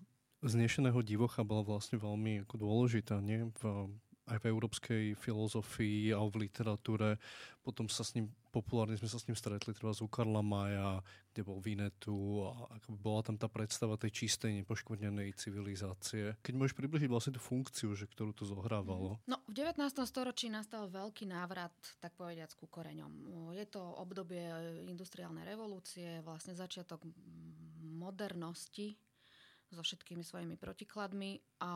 [0.46, 3.50] znešeného divocha bola vlastne veľmi dôležitá, nie?
[3.58, 3.90] V,
[4.30, 7.18] aj v európskej filozofii a v literatúre.
[7.62, 11.02] Potom sa s ním, populárne sme sa s ním stretli treba u Karla Maja,
[11.34, 16.38] kde bol Vinetu a bola tam tá predstava tej čistej, nepoškvrnenej civilizácie.
[16.42, 19.18] Keď môžeš približiť vlastne tú funkciu, že ktorú to zohrávalo?
[19.26, 19.78] No, v 19.
[20.06, 23.10] storočí nastal veľký návrat, tak povediac, ku koreňom.
[23.54, 24.42] Je to obdobie
[24.86, 27.02] industriálnej revolúcie, vlastne začiatok
[27.82, 28.94] modernosti
[29.72, 31.72] so všetkými svojimi protikladmi a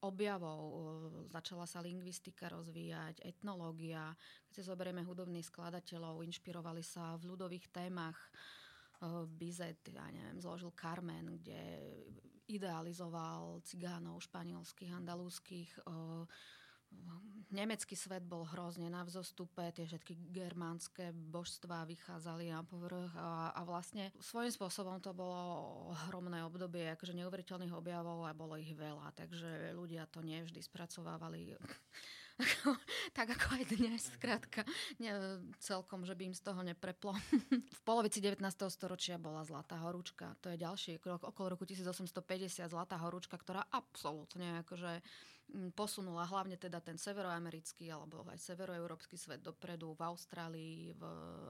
[0.00, 0.60] objavov.
[1.28, 4.16] Začala sa lingvistika rozvíjať, etnológia.
[4.48, 8.18] Keď si zoberieme hudobných skladateľov, inšpirovali sa v ľudových témach.
[9.40, 11.60] Bizet, ja neviem, zložil Carmen, kde
[12.48, 15.70] idealizoval cigánov španielských, andalúzských.
[17.50, 23.60] Nemecký svet bol hrozne na vzostupe, tie všetky germánske božstvá vychádzali na povrch a, a
[23.66, 25.34] vlastne svojím spôsobom to bolo
[25.90, 31.58] ohromné obdobie, akože neuveriteľných objavov a bolo ich veľa, takže ľudia to nevždy spracovávali
[33.16, 34.64] tak ako aj dnes, skrátka,
[35.60, 37.12] celkom, že by im z toho nepreplo.
[37.78, 38.42] v polovici 19.
[38.70, 44.64] storočia bola Zlatá horúčka, to je ďalší krok, okolo roku 1850 Zlatá horúčka, ktorá absolútne
[44.66, 45.02] akože
[45.74, 51.02] posunula hlavne teda ten severoamerický alebo aj severoeurópsky svet dopredu v Austrálii, v,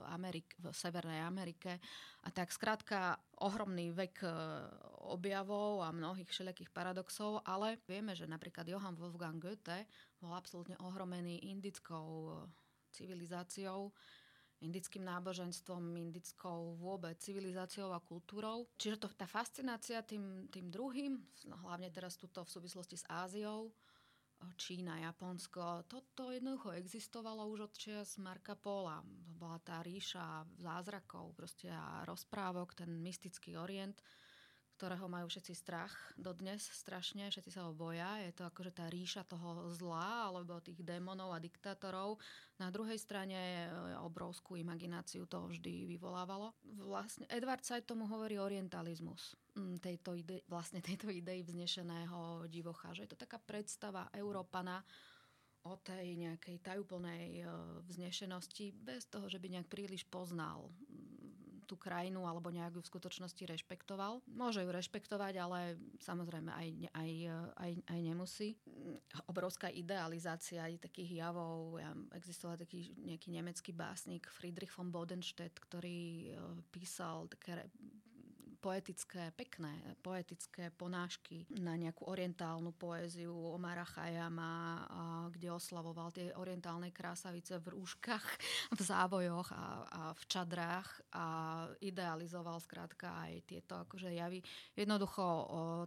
[0.08, 1.76] Amerik- v Severnej Amerike.
[2.24, 4.28] A tak skrátka ohromný vek e,
[5.08, 9.84] objavov a mnohých všelijakých paradoxov, ale vieme, že napríklad Johann Wolfgang Goethe
[10.20, 12.36] bol absolútne ohromený indickou
[12.92, 13.90] civilizáciou,
[14.60, 18.68] indickým náboženstvom, indickou vôbec civilizáciou a kultúrou.
[18.76, 21.16] Čiže to, tá fascinácia tým, tým druhým,
[21.48, 23.72] no, hlavne teraz tuto v súvislosti s Áziou,
[24.56, 29.04] Čína, Japonsko, toto jednoducho existovalo už od čias Marka Pola.
[29.36, 34.00] Bola tá ríša zázrakov proste a rozprávok, ten mystický orient
[34.80, 38.16] ktorého majú všetci strach dodnes strašne, všetci sa ho boja.
[38.24, 42.16] Je to akože tá ríša toho zla alebo tých démonov a diktátorov.
[42.56, 43.68] Na druhej strane
[44.00, 46.56] obrovskú imagináciu to vždy vyvolávalo.
[46.80, 53.04] Vlastne Edward Said tomu hovorí orientalizmus mm, tejto ide, vlastne tejto idei vznešeného divocha, že
[53.04, 54.80] je to taká predstava Európana
[55.68, 57.52] o tej nejakej tajúplnej e,
[57.84, 60.72] vznešenosti bez toho, že by nejak príliš poznal
[61.70, 64.26] tú krajinu alebo nejak ju v skutočnosti rešpektoval.
[64.26, 67.10] Môže ju rešpektovať, ale samozrejme aj, aj,
[67.54, 68.58] aj, aj nemusí.
[69.30, 71.78] Obrovská idealizácia aj takých javov.
[71.78, 76.28] Ja, existoval taký nejaký nemecký básnik Friedrich von Bodenstedt, ktorý e,
[76.74, 77.70] písal také
[78.60, 79.72] poetické, pekné
[80.04, 84.84] poetické ponášky na nejakú orientálnu poéziu Omara Chayama,
[85.32, 88.24] kde oslavoval tie orientálne krásavice v rúškach,
[88.76, 91.26] v závojoch a, a v čadrách a
[91.80, 94.44] idealizoval skrátka aj tieto akože javy.
[94.76, 95.24] Jednoducho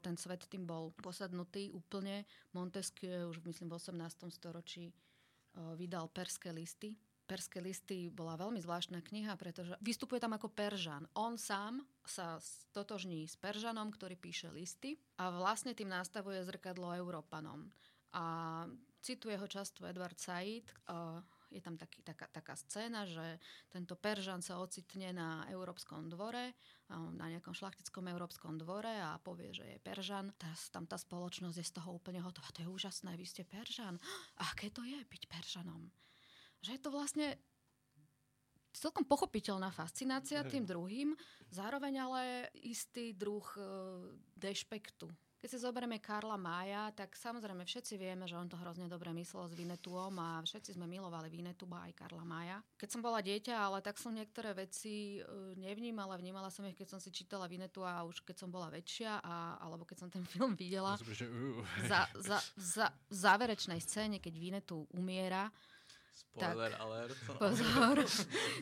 [0.01, 2.25] ten svet tým bol posadnutý úplne.
[2.57, 4.33] Montesquieu už myslím v 18.
[4.33, 4.89] storočí
[5.77, 11.07] vydal perské listy, Perské listy bola veľmi zvláštna kniha, pretože vystupuje tam ako Peržan.
[11.15, 12.37] On sám sa
[12.75, 17.71] totožní s Peržanom, ktorý píše listy a vlastne tým nastavuje zrkadlo Európanom.
[18.13, 18.23] A
[19.01, 20.67] cituje ho často Edward Said.
[21.53, 23.37] Je tam taký, taká, taká scéna, že
[23.69, 26.57] tento Peržan sa ocitne na Európskom dvore,
[26.89, 30.33] na nejakom šlachtickom Európskom dvore a povie, že je Peržan.
[30.35, 32.49] Tá, tam tá spoločnosť je z toho úplne hotová.
[32.57, 34.01] To je úžasné, vy ste Peržan.
[34.41, 35.93] Aké to je byť Peržanom?
[36.63, 37.35] Že je to vlastne
[38.73, 41.13] celkom pochopiteľná fascinácia tým druhým,
[41.53, 42.21] zároveň ale
[42.65, 43.61] istý druh e,
[44.33, 45.11] dešpektu.
[45.43, 49.51] Keď si zoberieme Karla Mája, tak samozrejme všetci vieme, že on to hrozne dobre myslel
[49.51, 52.63] s Vinetuom a všetci sme milovali Vinetu aj Karla Mája.
[52.79, 55.27] Keď som bola dieťa, ale tak som niektoré veci e,
[55.59, 59.19] nevnímala, vnímala som ich, keď som si čítala Vinetu a už keď som bola väčšia,
[59.19, 60.95] a, alebo keď som ten film videla.
[61.91, 65.51] Za, za, za, v záverečnej scéne, keď Vinetu umiera,
[66.13, 67.17] Spoiler tak, alert.
[67.41, 67.97] Pozor.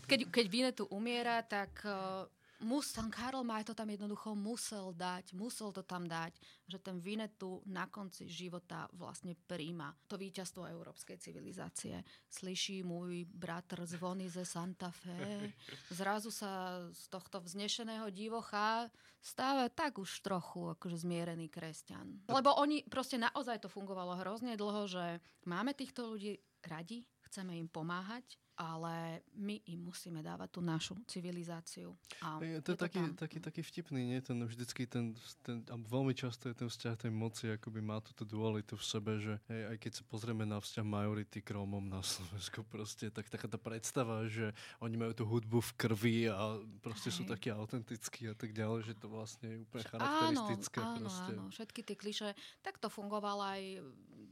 [0.08, 2.24] Keď, keď Vinetu umiera, tak uh,
[2.62, 6.38] mus, ten Karl May to tam jednoducho musel dať, musel to tam dať,
[6.70, 12.06] že ten Vinetu na konci života vlastne príjma to víťazstvo európskej civilizácie.
[12.30, 15.52] Slyší môj bratr zvony ze Santa Fe,
[15.90, 18.88] zrazu sa z tohto vznešeného divocha
[19.22, 22.26] stáva tak už trochu akože zmierený kresťan.
[22.26, 27.72] Lebo oni, proste naozaj to fungovalo hrozne dlho, že máme týchto ľudí radi, chceme im
[27.72, 31.98] pomáhať, ale my im musíme dávať tú našu civilizáciu.
[32.22, 34.20] A je, to je, to taký, taký, taký vtipný, nie?
[34.22, 38.22] Ten vždycky ten, ten, a veľmi často je ten vzťah tej moci, akoby má túto
[38.22, 42.06] dualitu v sebe, že hej, aj keď sa pozrieme na vzťah majority k Rómom na
[42.06, 47.10] Slovensku proste, tak taká tá predstava, že oni majú tú hudbu v krvi a proste
[47.10, 47.18] hej.
[47.18, 50.80] sú takí autentickí a tak ďalej, že to vlastne je úplne charakteristické.
[50.86, 51.32] Áno, proste.
[51.34, 52.30] áno, všetky tie kliše.
[52.62, 53.82] Tak to fungovalo aj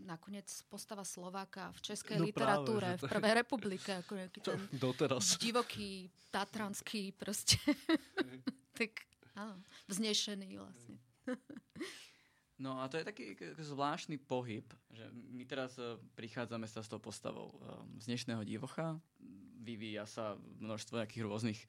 [0.10, 3.90] nakoniec postava Slováka v českej no literatúre práve, v Prvej republike.
[4.02, 5.40] Ako nejaký ten doteraz.
[5.40, 7.58] divoký, tatranský proste.
[8.80, 10.98] tak áno, vznešený vlastne.
[12.60, 17.00] No a to je taký zvláštny pohyb, že my teraz e, prichádzame sa s tou
[17.00, 17.58] postavou e,
[18.04, 19.00] vznešného divocha,
[19.64, 21.68] vyvíja sa množstvo nejakých rôznych e,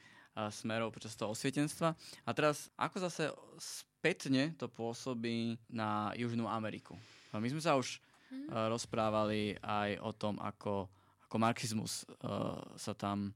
[0.50, 1.94] smerov počas toho osvietenstva.
[2.26, 3.30] A teraz ako zase
[3.62, 6.98] spätne to pôsobí na Južnú Ameriku.
[7.30, 8.02] My sme sa už
[8.34, 8.50] mm.
[8.74, 10.90] rozprávali aj o tom, ako
[11.30, 13.30] ako marxizmus uh, sa tam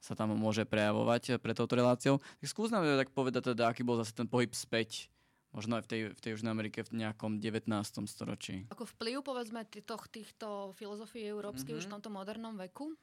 [0.00, 2.16] sa tam môže prejavovať pre touto reláciou.
[2.40, 5.12] Tak skús nám tak povedať teda, aký bol zase ten pohyb späť
[5.52, 7.68] možno aj v tej, v tej Južnej Amerike v nejakom 19.
[8.06, 8.64] storočí.
[8.70, 11.84] Ako vplyv, povedzme, týchto, týchto filozofií európskych mm-hmm.
[11.84, 12.94] už v tomto modernom veku?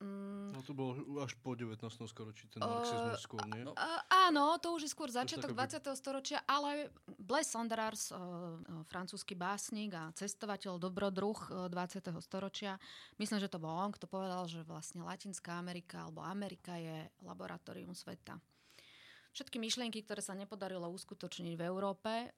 [0.00, 1.76] Mm, no to bolo až po 19.
[2.08, 3.68] storočí ten marxizmus uh, skôr, nie?
[3.68, 5.84] Uh, áno, to už je skôr začiatok 20.
[5.92, 6.88] storočia, ale
[7.20, 8.56] Blaise Sonderars, uh,
[8.88, 12.16] francúzsky básnik a cestovateľ, dobrodruh uh, 20.
[12.24, 12.80] storočia,
[13.20, 17.92] myslím, že to bol on, kto povedal, že vlastne Latinská Amerika alebo Amerika je laboratórium
[17.92, 18.40] sveta
[19.30, 22.34] všetky myšlienky, ktoré sa nepodarilo uskutočniť v Európe,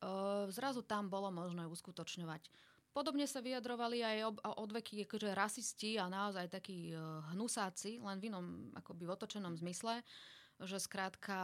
[0.52, 2.52] zrazu tam bolo možné uskutočňovať.
[2.92, 6.96] Podobne sa vyjadrovali aj odveky akože rasisti a naozaj takí e,
[7.32, 10.04] hnusáci, len v inom akoby v otočenom zmysle,
[10.60, 11.36] že skrátka,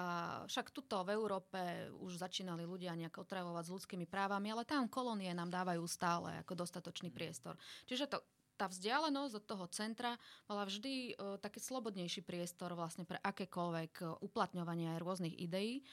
[0.46, 5.32] však tuto v Európe už začínali ľudia nejak otravovať s ľudskými právami, ale tam kolónie
[5.32, 7.56] nám dávajú stále ako dostatočný priestor.
[7.88, 8.20] Čiže to,
[8.58, 10.12] tá vzdialenosť od toho centra
[10.50, 15.86] bola vždy uh, taký slobodnejší priestor vlastne pre akékoľvek e, uplatňovanie aj rôznych ideí.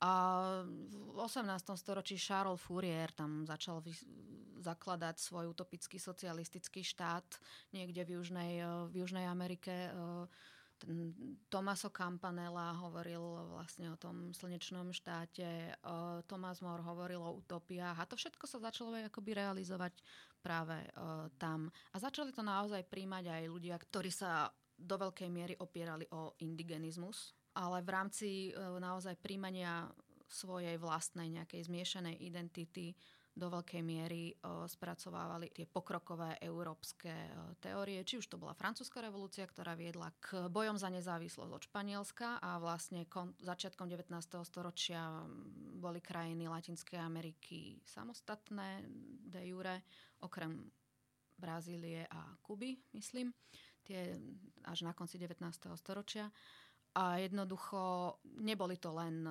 [0.00, 0.12] A
[1.12, 1.44] v 18.
[1.76, 3.92] storočí Charles Fourier tam začal vy,
[4.60, 7.24] zakladať svoj utopický socialistický štát
[7.72, 9.92] niekde v Južnej, v Južnej Amerike.
[10.80, 11.12] Ten
[11.52, 13.20] Tomaso Campanella hovoril
[13.52, 15.76] vlastne o tom slnečnom štáte,
[16.24, 20.00] Thomas More hovoril o utopiách a to všetko sa začalo akoby realizovať
[20.40, 20.80] práve
[21.36, 21.68] tam.
[21.92, 24.48] A začali to naozaj príjmať aj ľudia, ktorí sa
[24.80, 29.88] do veľkej miery opierali o indigenizmus, ale v rámci e, naozaj príjmania
[30.30, 32.94] svojej vlastnej nejakej zmiešanej identity
[33.30, 34.34] do veľkej miery e,
[34.66, 37.30] spracovávali tie pokrokové európske e,
[37.62, 38.02] teórie.
[38.02, 42.58] Či už to bola francúzska revolúcia, ktorá viedla k bojom za nezávislosť od Španielska a
[42.58, 44.10] vlastne kon, začiatkom 19.
[44.42, 45.22] storočia
[45.78, 48.84] boli krajiny Latinskej Ameriky samostatné
[49.30, 49.86] de jure,
[50.20, 50.66] okrem
[51.40, 53.32] Brazílie a Kuby, myslím,
[53.88, 54.20] tie
[54.68, 55.40] až na konci 19.
[55.80, 56.28] storočia.
[56.94, 59.22] A jednoducho neboli to len,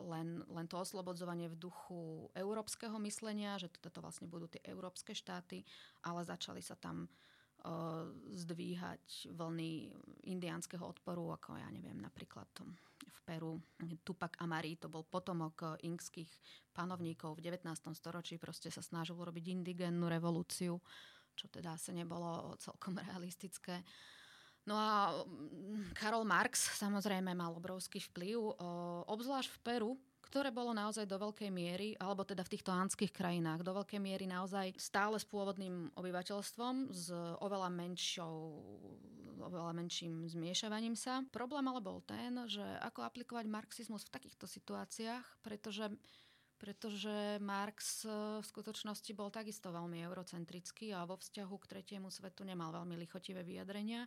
[0.00, 5.60] len, len to oslobodzovanie v duchu európskeho myslenia, že toto vlastne budú tie európske štáty,
[6.00, 9.92] ale začali sa tam uh, zdvíhať vlny
[10.32, 12.48] indiánskeho odporu, ako ja neviem, napríklad
[13.04, 13.60] v Peru
[14.00, 16.30] Tupac Amari, to bol potomok inkských
[16.72, 17.68] panovníkov v 19.
[17.92, 20.80] storočí, proste sa snažil urobiť indigénnu revolúciu,
[21.36, 23.84] čo teda asi nebolo celkom realistické.
[23.84, 24.19] Uh,
[24.68, 28.60] No a mm, Karol Marx samozrejme mal obrovský vplyv,
[29.08, 29.90] obzvlášť v Peru,
[30.30, 34.30] ktoré bolo naozaj do veľkej miery, alebo teda v týchto anských krajinách, do veľkej miery
[34.30, 37.10] naozaj stále s pôvodným obyvateľstvom, s
[37.42, 38.36] oveľa menšou
[39.40, 41.24] oveľa menším zmiešavaním sa.
[41.32, 45.88] Problém ale bol ten, že ako aplikovať marxizmus v takýchto situáciách, pretože
[46.60, 52.68] pretože Marx v skutočnosti bol takisto veľmi eurocentrický a vo vzťahu k tretiemu svetu nemal
[52.68, 54.04] veľmi lichotivé vyjadrenia.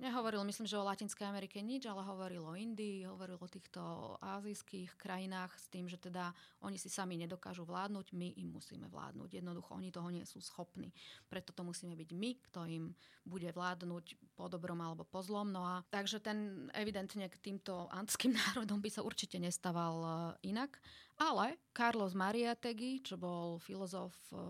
[0.00, 4.96] Nehovoril, myslím, že o Latinskej Amerike nič, ale hovoril o Indii, hovoril o týchto azijských
[4.96, 6.32] krajinách s tým, že teda
[6.64, 9.28] oni si sami nedokážu vládnuť, my im musíme vládnuť.
[9.42, 10.96] Jednoducho, oni toho nie sú schopní.
[11.28, 12.84] Preto to musíme byť my, kto im
[13.28, 15.52] bude vládnuť po dobrom alebo po zlom.
[15.52, 20.10] No a takže ten evidentne k týmto antským národom by sa určite nestaval e,
[20.48, 20.80] inak.
[21.20, 24.40] Ale Carlos Mariategui, čo bol filozof e,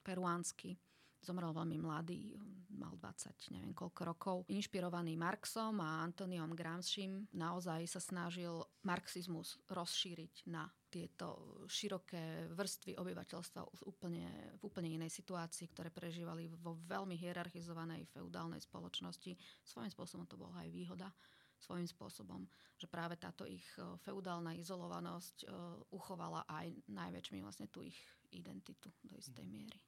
[0.00, 0.72] peruánsky,
[1.18, 2.38] Zomrel veľmi mladý,
[2.78, 4.36] mal 20, neviem koľko rokov.
[4.48, 8.54] Inšpirovaný Marxom a Antoniom Gramscim naozaj sa snažil
[8.86, 16.78] marxizmus rozšíriť na tieto široké vrstvy obyvateľstva úplne, v úplne inej situácii, ktoré prežívali vo
[16.86, 19.36] veľmi hierarchizovanej feudálnej spoločnosti.
[19.66, 21.10] Svojím spôsobom to bola aj výhoda
[21.58, 22.46] svojím spôsobom,
[22.78, 25.46] že práve táto ich e, feudálna izolovanosť e,
[25.90, 27.98] uchovala aj najväčšmi vlastne tú ich
[28.30, 29.87] identitu do istej miery.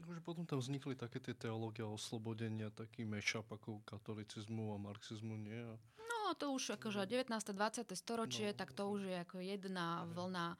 [0.00, 5.60] Takže potom tam vznikli také tie teológie oslobodenia, taký mešap ako katolicizmu a marxizmu, nie?
[6.00, 7.28] No, to už akože 19.
[7.28, 7.84] 20.
[7.92, 10.14] storočie, no, tak to už je ako jedna ne.
[10.16, 10.56] vlna o,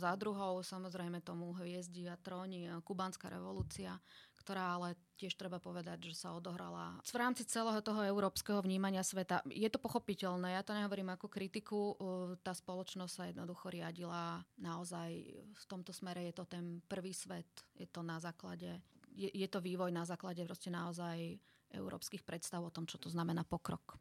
[0.00, 0.66] za druhou.
[0.66, 4.02] Samozrejme tomu hviezdi a tróni kubánska revolúcia,
[4.46, 9.42] ktorá ale tiež treba povedať, že sa odohrala v rámci celého toho európskeho vnímania sveta.
[9.50, 11.98] Je to pochopiteľné, ja to nehovorím ako kritiku,
[12.46, 17.90] tá spoločnosť sa jednoducho riadila naozaj v tomto smere, je to ten prvý svet, je
[17.90, 18.78] to na základe,
[19.18, 21.42] je, je to vývoj na základe proste naozaj
[21.74, 23.98] európskych predstav o tom, čo to znamená pokrok.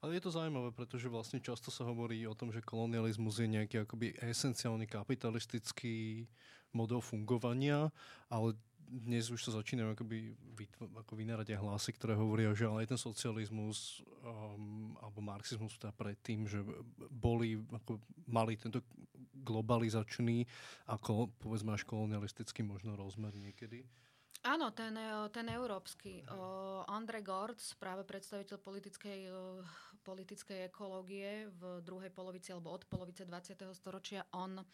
[0.00, 3.84] Ale je to zaujímavé, pretože vlastne často sa hovorí o tom, že kolonializmus je nejaký
[3.84, 6.30] akoby esenciálny kapitalistický
[6.72, 7.90] model fungovania,
[8.30, 8.56] ale
[8.90, 10.34] dnes už sa začínajú akoby
[10.98, 15.94] ako vynárať aj hlasy, ktoré hovoria, že ale aj ten socializmus um, alebo marxizmus teda
[15.94, 16.58] predtým, že
[17.06, 18.82] boli, ako mali tento
[19.40, 20.44] globalizačný
[20.90, 23.86] ako povedzme až kolonialistický možno rozmer niekedy.
[24.40, 24.96] Áno, ten,
[25.36, 26.24] ten európsky.
[26.24, 29.60] Uh, Andre Gortz, práve predstaviteľ politickej, uh,
[30.00, 33.60] politickej ekológie v druhej polovici alebo od polovice 20.
[33.76, 34.64] storočia, on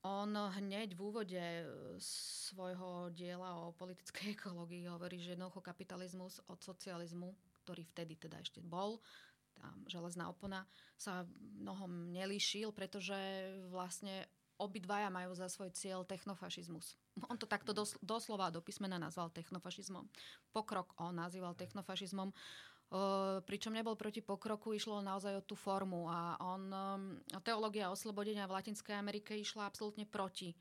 [0.00, 1.64] On hneď v úvode e,
[2.00, 8.64] svojho diela o politickej ekológii hovorí, že jednoducho kapitalizmus od socializmu, ktorý vtedy teda ešte
[8.64, 8.96] bol,
[9.52, 10.64] tá železná opona,
[10.96, 11.28] sa
[11.60, 13.16] mnohom nelíšil, pretože
[13.68, 14.24] vlastne
[14.60, 16.96] obidvaja majú za svoj cieľ technofašizmus.
[17.28, 20.08] On to takto doslova do písmena nazval technofašizmom.
[20.52, 22.32] Pokrok on nazýval technofašizmom
[23.46, 26.66] pričom nebol proti pokroku, išlo naozaj o tú formu a on,
[27.46, 30.58] teológia oslobodenia v Latinskej Amerike išla absolútne proti.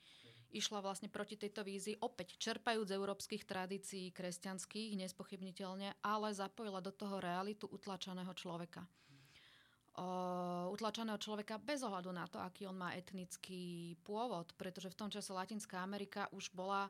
[0.49, 6.89] Išla vlastne proti tejto vízii, opäť čerpajúc z európskych tradícií kresťanských, nespochybniteľne, ale zapojila do
[6.89, 8.81] toho realitu utlačaného človeka.
[10.73, 15.29] Utlačaného človeka bez ohľadu na to, aký on má etnický pôvod, pretože v tom čase
[15.29, 16.89] Latinská Amerika už bola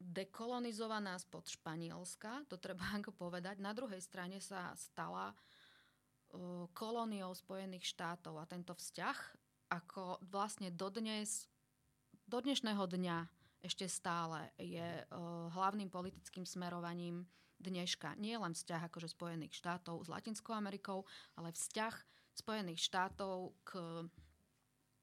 [0.00, 3.60] dekolonizovaná spod Španielska, to treba ako povedať.
[3.60, 9.18] Na druhej strane sa stala uh, kolóniou Spojených štátov a tento vzťah
[9.66, 11.50] ako vlastne dodnes,
[12.26, 13.18] do dnešného dňa
[13.66, 17.26] ešte stále je uh, hlavným politickým smerovaním
[17.58, 18.14] dneška.
[18.20, 21.02] Nie len vzťah akože Spojených štátov s Latinskou Amerikou,
[21.34, 21.94] ale vzťah
[22.36, 23.70] Spojených štátov k,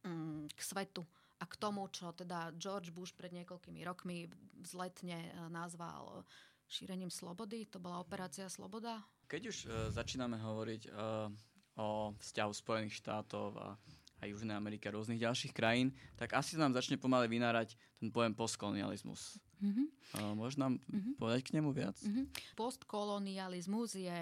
[0.05, 1.03] um, k svetu
[1.39, 4.29] a k tomu, čo teda George Bush pred niekoľkými rokmi
[4.61, 6.23] vzletne eh, nazval
[6.67, 7.69] šírením slobody.
[7.69, 9.03] To bola operácia Sloboda.
[9.29, 11.29] Keď už uh, začíname hovoriť uh,
[11.77, 13.77] o vzťahu Spojených štátov a
[14.23, 18.31] aj Južnej Ameriky a rôznych ďalších krajín, tak asi nám začne pomaly vynárať ten pojem
[18.31, 19.37] postkolonializmus.
[19.59, 19.87] Mm-hmm.
[20.17, 21.13] Uh, Môžeš nám mm-hmm.
[21.19, 21.97] povedať k nemu viac?
[21.99, 22.25] Mm-hmm.
[22.55, 24.19] Postkolonializmus je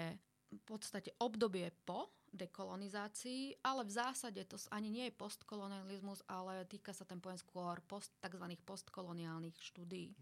[0.52, 6.96] v podstate obdobie po dekolonizácii, ale v zásade to ani nie je postkolonializmus, ale týka
[6.96, 8.56] sa ten pojem skôr post, tzv.
[8.64, 10.16] postkoloniálnych štúdií.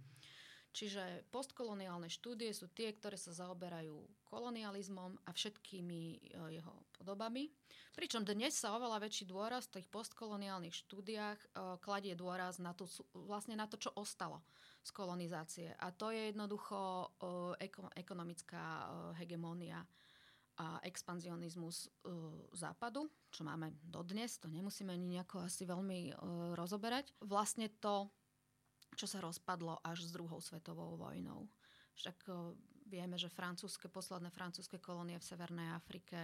[0.71, 6.19] Čiže postkoloniálne štúdie sú tie, ktoré sa zaoberajú kolonializmom a všetkými e,
[6.55, 7.51] jeho podobami.
[7.91, 11.47] Pričom dnes sa oveľa väčší dôraz v tých postkoloniálnych štúdiách e,
[11.83, 12.87] kladie dôraz na, tú,
[13.19, 14.47] vlastne na to, čo ostalo
[14.87, 15.69] z kolonizácie.
[15.75, 16.79] A to je jednoducho
[17.59, 17.67] e,
[17.99, 19.83] ekonomická hegemónia
[20.59, 27.15] a expanzionizmus uh, západu, čo máme dodnes, to nemusíme ani nejako asi veľmi uh, rozoberať.
[27.23, 28.11] Vlastne to,
[28.99, 31.47] čo sa rozpadlo až s druhou svetovou vojnou.
[31.95, 32.53] Však uh,
[32.91, 36.19] vieme, že francúzske, posledné francúzske kolónie v Severnej Afrike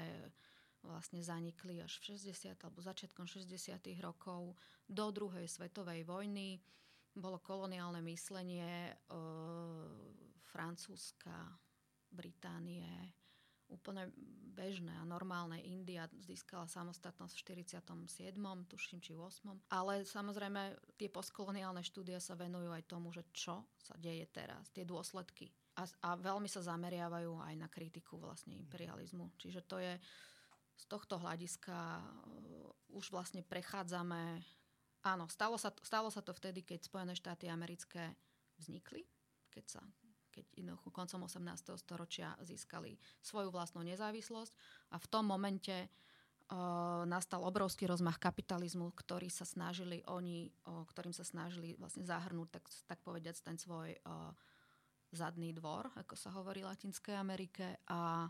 [0.86, 2.54] vlastne zanikli až v 60.
[2.62, 3.78] alebo začiatkom 60.
[3.98, 4.54] rokov
[4.86, 6.62] do druhej svetovej vojny.
[7.16, 8.94] Bolo koloniálne myslenie e,
[10.46, 11.58] Francúzska,
[12.12, 12.86] Británie,
[13.68, 14.10] úplne
[14.56, 15.60] bežné a normálne.
[15.60, 18.32] India získala samostatnosť v 47.
[18.70, 19.68] tuším, či 8.
[19.68, 24.88] Ale samozrejme tie postkoloniálne štúdie sa venujú aj tomu, že čo sa deje teraz, tie
[24.88, 25.52] dôsledky.
[25.76, 29.36] A, a veľmi sa zameriavajú aj na kritiku vlastne imperializmu.
[29.36, 29.92] Čiže to je
[30.76, 34.40] z tohto hľadiska uh, už vlastne prechádzame...
[35.06, 38.16] Áno, stalo sa, stalo sa to vtedy, keď Spojené štáty americké
[38.58, 39.06] vznikli,
[39.52, 39.80] keď sa
[40.36, 41.80] keď jednoducho koncom 18.
[41.80, 44.52] storočia získali svoju vlastnú nezávislosť
[44.92, 50.52] a v tom momente uh, nastal obrovský rozmach kapitalizmu, ktorý sa snažili oni,
[50.92, 54.36] ktorým sa snažili vlastne zahrnúť, tak, tak povediať, ten svoj uh,
[55.08, 58.28] zadný dvor, ako sa hovorí v Latinskej Amerike a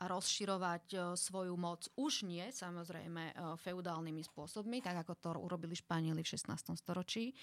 [0.00, 6.24] a rozširovať uh, svoju moc už nie, samozrejme, feudálnymi spôsobmi, tak ako to urobili Španieli
[6.24, 6.72] v 16.
[6.72, 7.36] storočí,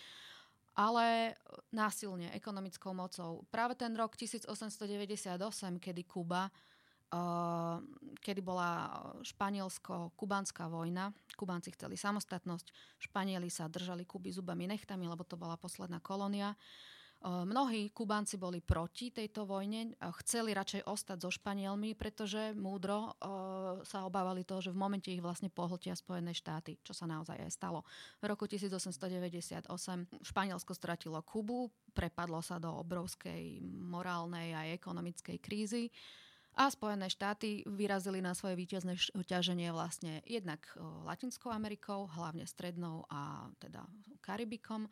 [0.78, 1.34] ale
[1.74, 3.42] násilne, ekonomickou mocou.
[3.50, 6.54] Práve ten rok 1898, kedy Kuba,
[7.10, 7.82] uh,
[8.22, 8.94] kedy bola
[9.26, 12.70] španielsko-kubánska vojna, Kubánci chceli samostatnosť,
[13.02, 16.54] Španieli sa držali Kuby zubami nechtami, lebo to bola posledná kolónia.
[17.26, 23.18] Mnohí Kubánci boli proti tejto vojne, chceli radšej ostať so Španielmi, pretože múdro
[23.84, 27.52] sa obávali toho, že v momente ich vlastne pohltia Spojené štáty, čo sa naozaj aj
[27.52, 27.82] stalo.
[28.22, 29.66] V roku 1898
[30.22, 35.90] Španielsko stratilo Kubu, prepadlo sa do obrovskej morálnej a ekonomickej krízy
[36.54, 38.94] a Spojené štáty vyrazili na svoje víťazné
[39.26, 40.66] ťaženie vlastne jednak
[41.06, 43.86] Latinskou Amerikou, hlavne Strednou a teda
[44.22, 44.86] Karibikom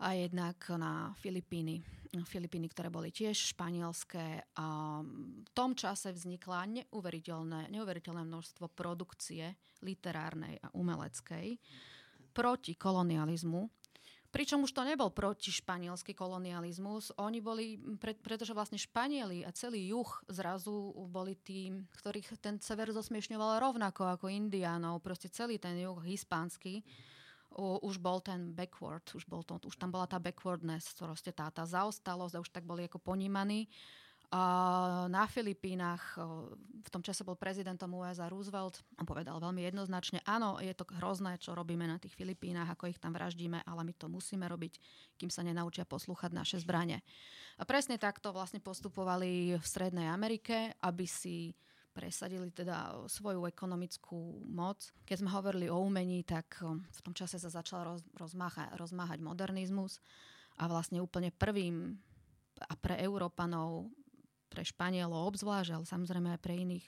[0.00, 1.84] a jednak na Filipíny.
[2.10, 4.42] Filipíny, ktoré boli tiež španielské.
[4.58, 4.98] A
[5.44, 11.60] v tom čase vznikla neuveriteľné, neuveriteľné množstvo produkcie literárnej a umeleckej
[12.34, 13.68] proti kolonializmu.
[14.30, 17.10] Pričom už to nebol proti španielský kolonializmus.
[17.18, 22.94] Oni boli, pre, pretože vlastne Španieli a celý juh zrazu boli tým, ktorých ten sever
[22.94, 25.02] zosmiešňoval rovnako ako Indiánov.
[25.02, 26.86] Proste celý ten juh hispánsky
[27.58, 31.66] už bol ten backward, už, bol to, už tam bola tá backwardness, proste tá, tá
[31.66, 33.66] zaostalosť a už tak boli ako ponímaní.
[35.10, 36.14] Na Filipínach
[36.80, 38.78] v tom čase bol prezidentom USA Roosevelt.
[38.94, 43.02] On povedal veľmi jednoznačne, áno, je to hrozné, čo robíme na tých Filipínach, ako ich
[43.02, 44.78] tam vraždíme, ale my to musíme robiť,
[45.18, 47.02] kým sa nenaučia poslúchať naše zbranie.
[47.58, 51.50] A presne takto vlastne postupovali v Strednej Amerike, aby si
[51.90, 54.90] presadili teda svoju ekonomickú moc.
[55.04, 59.98] Keď sme hovorili o umení, tak v tom čase sa začal roz, rozmáha, rozmáhať modernizmus
[60.56, 61.98] a vlastne úplne prvým
[62.60, 63.88] a pre Európanov
[64.50, 66.86] pre Španielov obzvlášť, ale samozrejme aj pre iných,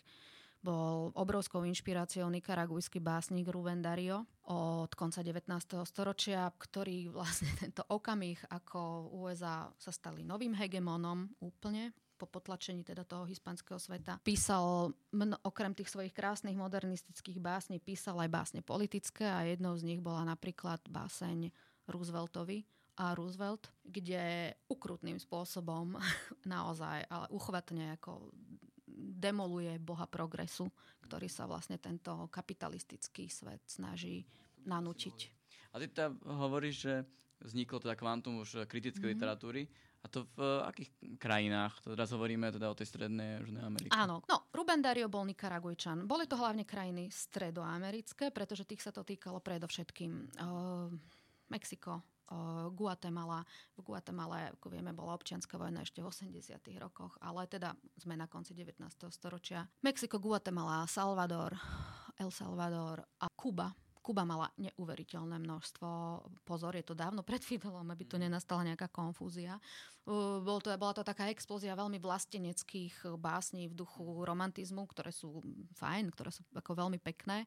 [0.62, 5.50] bol obrovskou inšpiráciou nikaragujský básnik Rubén Dario od konca 19.
[5.86, 13.02] storočia, ktorý vlastne tento okamih, ako USA sa stali novým hegemonom úplne, po potlačení teda
[13.02, 14.22] toho hispanského sveta.
[14.22, 19.82] Písal, mno, okrem tých svojich krásnych modernistických básní, písal aj básne politické a jednou z
[19.90, 21.50] nich bola napríklad báseň
[21.90, 22.62] Rooseveltovi
[23.02, 25.98] a Roosevelt, kde ukrutným spôsobom
[26.54, 28.30] naozaj, ale uchvatne ako
[29.02, 30.70] demoluje boha progresu,
[31.02, 34.22] ktorý sa vlastne tento kapitalistický svet snaží
[34.62, 35.18] nanúčiť.
[35.74, 36.94] A ty teda hovoríš, že
[37.42, 39.14] vzniklo teda kvantum už kritickej mm-hmm.
[39.18, 39.62] literatúry.
[40.02, 40.90] A to v akých
[41.22, 41.78] krajinách?
[41.86, 43.94] Teraz hovoríme teda o tej strednej Južnej Amerike.
[43.94, 46.10] Áno, no, Ruben Dario bol Nikaragujčan.
[46.10, 50.42] Boli to hlavne krajiny stredoamerické, pretože tých sa to týkalo predovšetkým.
[50.42, 50.90] Uh,
[51.46, 52.02] Mexiko,
[52.72, 53.44] Guatemala.
[53.76, 56.58] V Guatemala, ako vieme, bola občianská vojna ešte v 80.
[56.80, 58.80] rokoch, ale teda sme na konci 19.
[59.12, 59.68] storočia.
[59.84, 61.52] Mexiko, Guatemala, Salvador,
[62.16, 63.72] El Salvador a Kuba.
[64.02, 65.88] Kuba mala neuveriteľné množstvo,
[66.42, 69.62] pozor, je to dávno pred Fidelom, aby tu nenastala nejaká konfúzia.
[70.42, 75.38] Bol to, bola to taká explózia veľmi vlasteneckých básní v duchu romantizmu, ktoré sú
[75.78, 77.46] fajn, ktoré sú ako veľmi pekné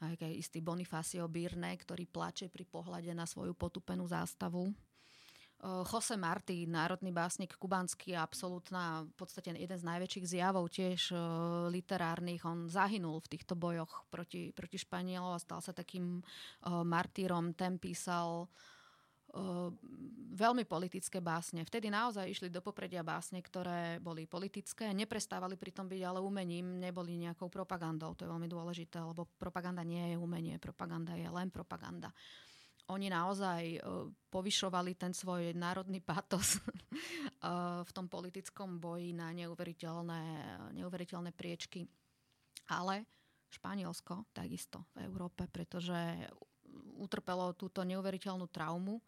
[0.00, 4.68] aj istý Bonifacio Birne, ktorý plače pri pohľade na svoju potupenú zástavu.
[5.64, 11.16] Jose Martí, národný básnik kubanský, absolútna, v podstate jeden z najväčších zjavov tiež
[11.72, 12.44] literárnych.
[12.44, 16.20] On zahynul v týchto bojoch proti, proti Španielov a stal sa takým
[16.66, 17.56] martýrom.
[17.56, 18.52] Ten písal
[20.32, 21.60] veľmi politické básne.
[21.60, 27.20] Vtedy naozaj išli do popredia básne, ktoré boli politické, neprestávali pritom byť ale umením, neboli
[27.20, 28.16] nejakou propagandou.
[28.16, 32.12] To je veľmi dôležité, lebo propaganda nie je umenie, propaganda je len propaganda.
[32.86, 33.82] Oni naozaj
[34.30, 36.62] povyšovali ten svoj národný patos
[37.88, 40.22] v tom politickom boji na neuveriteľné,
[40.78, 41.82] neuveriteľné priečky.
[42.70, 43.02] Ale
[43.50, 45.98] Španielsko takisto v Európe, pretože
[46.98, 49.02] utrpelo túto neuveriteľnú traumu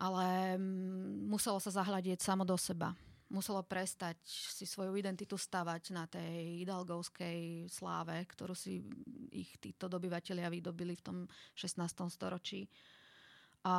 [0.00, 2.96] ale mm, muselo sa zahľadieť samo do seba.
[3.32, 8.84] Muselo prestať si svoju identitu stavať na tej idalgovskej sláve, ktorú si
[9.32, 11.18] ich títo dobyvatelia vydobili v tom
[11.56, 11.80] 16.
[12.12, 12.68] storočí
[13.62, 13.74] a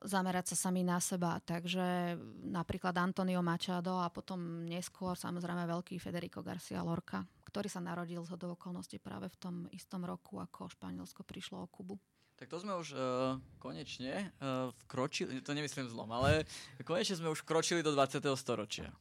[0.00, 1.36] zamerať sa sami na seba.
[1.44, 2.16] Takže
[2.48, 8.32] napríklad Antonio Machado a potom neskôr samozrejme veľký Federico Garcia Lorca, ktorý sa narodil z
[8.32, 12.00] okolností práve v tom istom roku, ako Španielsko prišlo o Kubu.
[12.36, 13.00] Tak to sme už uh,
[13.56, 16.44] konečne uh, vkročili, to nemyslím zlom, ale
[16.84, 18.20] konečne sme už vkročili do 20.
[18.36, 18.92] storočia.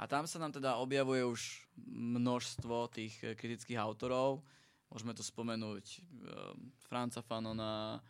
[0.00, 4.42] A tam sa nám teda objavuje už množstvo tých kritických autorov.
[4.88, 6.56] Môžeme tu spomenúť uh,
[6.88, 8.00] Franca Fanona,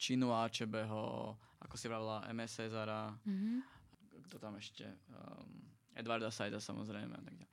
[0.00, 3.56] Činu Ačebeho, ako si vravila MS Cezara, mm-hmm.
[4.24, 7.48] kto tam ešte, um, Edvarda Sajda samozrejme a tak ďalej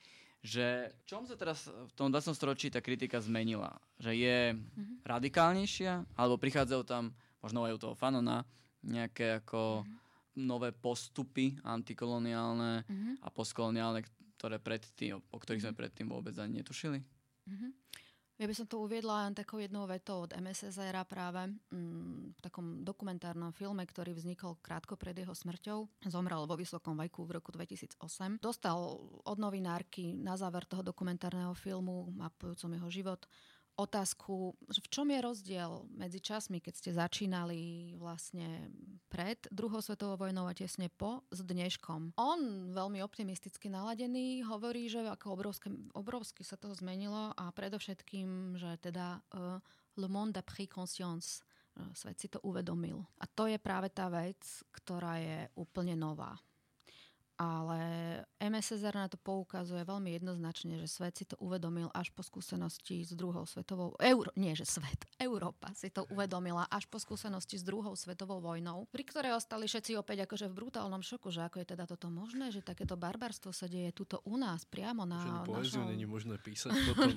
[0.46, 2.38] že v čom sa teraz v tom 20.
[2.38, 3.82] storočí tá kritika zmenila?
[3.98, 5.02] Že je mm-hmm.
[5.02, 6.06] radikálnejšia?
[6.14, 8.46] Alebo prichádzajú tam, možno aj u toho Fanona,
[8.86, 10.46] nejaké ako mm-hmm.
[10.46, 13.26] nové postupy antikoloniálne mm-hmm.
[13.26, 14.06] a postkoloniálne,
[14.38, 15.74] ktoré predtým, o ktorých mm-hmm.
[15.74, 17.02] sme predtým vôbec ani netušili?
[17.02, 17.72] Mm-hmm.
[18.36, 22.84] Ja by som to uviedla len takou jednou vetou od MSSR práve mm, v takom
[22.84, 26.04] dokumentárnom filme, ktorý vznikol krátko pred jeho smrťou.
[26.12, 27.96] Zomrel vo vysokom veku v roku 2008.
[28.44, 28.76] Dostal
[29.24, 33.24] od novinárky na záver toho dokumentárneho filmu, mapujúcom jeho život,
[33.76, 38.72] otázku, v čom je rozdiel medzi časmi, keď ste začínali vlastne
[39.10, 42.18] pred druhou svetovou vojnou a tesne po s dneškom.
[42.18, 42.42] On
[42.74, 49.22] veľmi optimisticky naladený hovorí, že ako obrovské, obrovsky sa to zmenilo a predovšetkým, že teda
[49.22, 49.62] uh,
[49.96, 51.46] le monde a pris conscience
[51.92, 53.04] svet si to uvedomil.
[53.20, 54.40] A to je práve tá vec,
[54.72, 56.40] ktorá je úplne nová
[57.36, 57.80] ale
[58.40, 63.12] MSSR na to poukazuje veľmi jednoznačne, že svet si to uvedomil až po skúsenosti s
[63.12, 63.92] druhou svetovou...
[64.00, 65.04] Euro, nie, že svet.
[65.28, 70.00] Európa si to uvedomila až po skúsenosti s druhou svetovou vojnou, pri ktorej ostali všetci
[70.00, 73.68] opäť akože v brutálnom šoku, že ako je teda toto možné, že takéto barbarstvo sa
[73.68, 75.92] deje tuto u nás, priamo na poéziu našom...
[75.92, 77.12] není možné písať potom.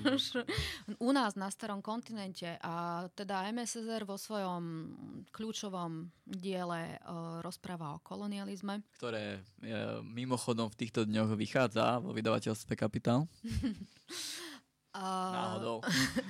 [0.99, 2.59] u nás, na starom kontinente.
[2.59, 4.91] A teda MSSR vo svojom
[5.31, 8.83] kľúčovom diele uh, rozpráva o kolonializme.
[8.99, 13.29] Ktoré je mimochodom v týchto dňoch vychádza vo vydavateľstve Kapitál.
[14.99, 15.85] Náhodou.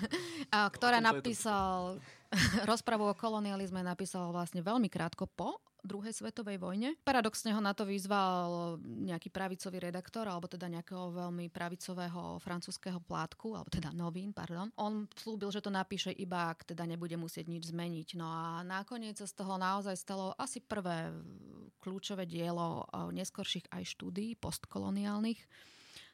[0.75, 1.97] ktoré napísal,
[2.69, 6.95] rozpravu o kolonializme napísal vlastne veľmi krátko po druhej svetovej vojne.
[7.03, 13.55] Paradoxne ho na to vyzval nejaký pravicový redaktor, alebo teda nejakého veľmi pravicového francúzského plátku,
[13.55, 14.69] alebo teda novín, pardon.
[14.79, 18.19] On slúbil, že to napíše iba, ak teda nebude musieť nič zmeniť.
[18.19, 21.11] No a nakoniec sa z toho naozaj stalo asi prvé
[21.79, 22.83] kľúčové dielo
[23.15, 25.39] neskorších aj štúdí postkoloniálnych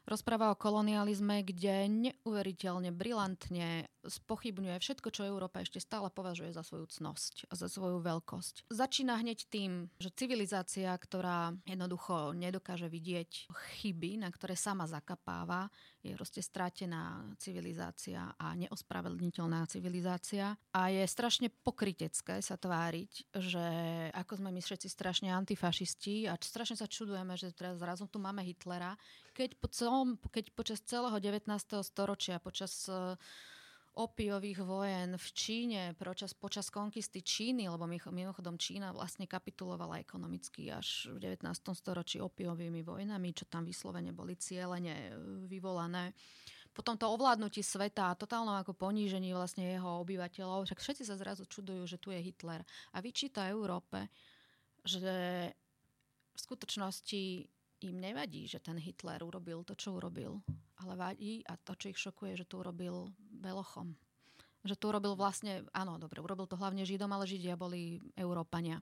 [0.06, 6.86] Rozpráva o kolonializme, kde neuveriteľne, brilantne spochybňuje všetko, čo Európa ešte stále považuje za svoju
[6.86, 8.70] cnosť a za svoju veľkosť.
[8.70, 13.50] Začína hneď tým, že civilizácia, ktorá jednoducho nedokáže vidieť
[13.82, 15.74] chyby, na ktoré sama zakapáva,
[16.06, 20.54] je proste stratená civilizácia a neospravedlniteľná civilizácia.
[20.72, 23.66] A je strašne pokrytecké sa tváriť, že
[24.14, 28.46] ako sme my všetci strašne antifašisti a strašne sa čudujeme, že teraz zrazu tu máme
[28.46, 28.94] Hitlera,
[29.34, 31.50] keď, po celom, keď počas celého 19.
[31.84, 33.20] storočia, počas uh,
[33.96, 41.16] opiových vojen v Číne počas, počas konkisty Číny, lebo mimochodom Čína vlastne kapitulovala ekonomicky až
[41.16, 41.48] v 19.
[41.72, 45.16] storočí opiovými vojnami, čo tam vyslovene boli cieľene
[45.48, 46.12] vyvolané.
[46.76, 51.48] Potom to ovládnutí sveta a totálnom ako ponížení vlastne jeho obyvateľov, však všetci sa zrazu
[51.48, 52.60] čudujú, že tu je Hitler
[52.92, 54.12] a vyčíta Európe,
[54.84, 55.08] že
[56.36, 57.48] v skutočnosti
[57.88, 60.44] im nevadí, že ten Hitler urobil to, čo urobil,
[60.86, 63.98] ale vadí a to, čo ich šokuje, že to urobil Belochom.
[64.66, 68.78] Že to urobil vlastne, áno, dobre, urobil to hlavne Židom, ale Židia boli Európania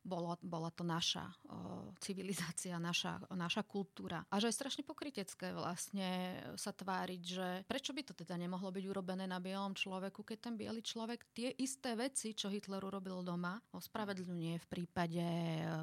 [0.00, 4.24] bolo, bola to naša o, civilizácia, naša, naša kultúra.
[4.32, 8.84] A že je strašne pokrytecké vlastne sa tváriť, že prečo by to teda nemohlo byť
[8.88, 13.60] urobené na bielom človeku, keď ten biely človek tie isté veci, čo Hitler urobil doma,
[13.76, 15.24] ospravedlňuje v prípade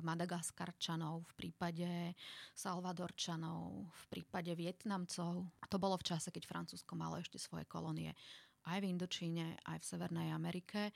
[0.02, 1.90] Madagaskarčanov, v prípade
[2.58, 5.46] Salvadorčanov, v prípade Vietnamcov.
[5.62, 8.14] A to bolo v čase, keď Francúzsko malo ešte svoje kolónie
[8.68, 10.92] aj v Indočíne, aj v Severnej Amerike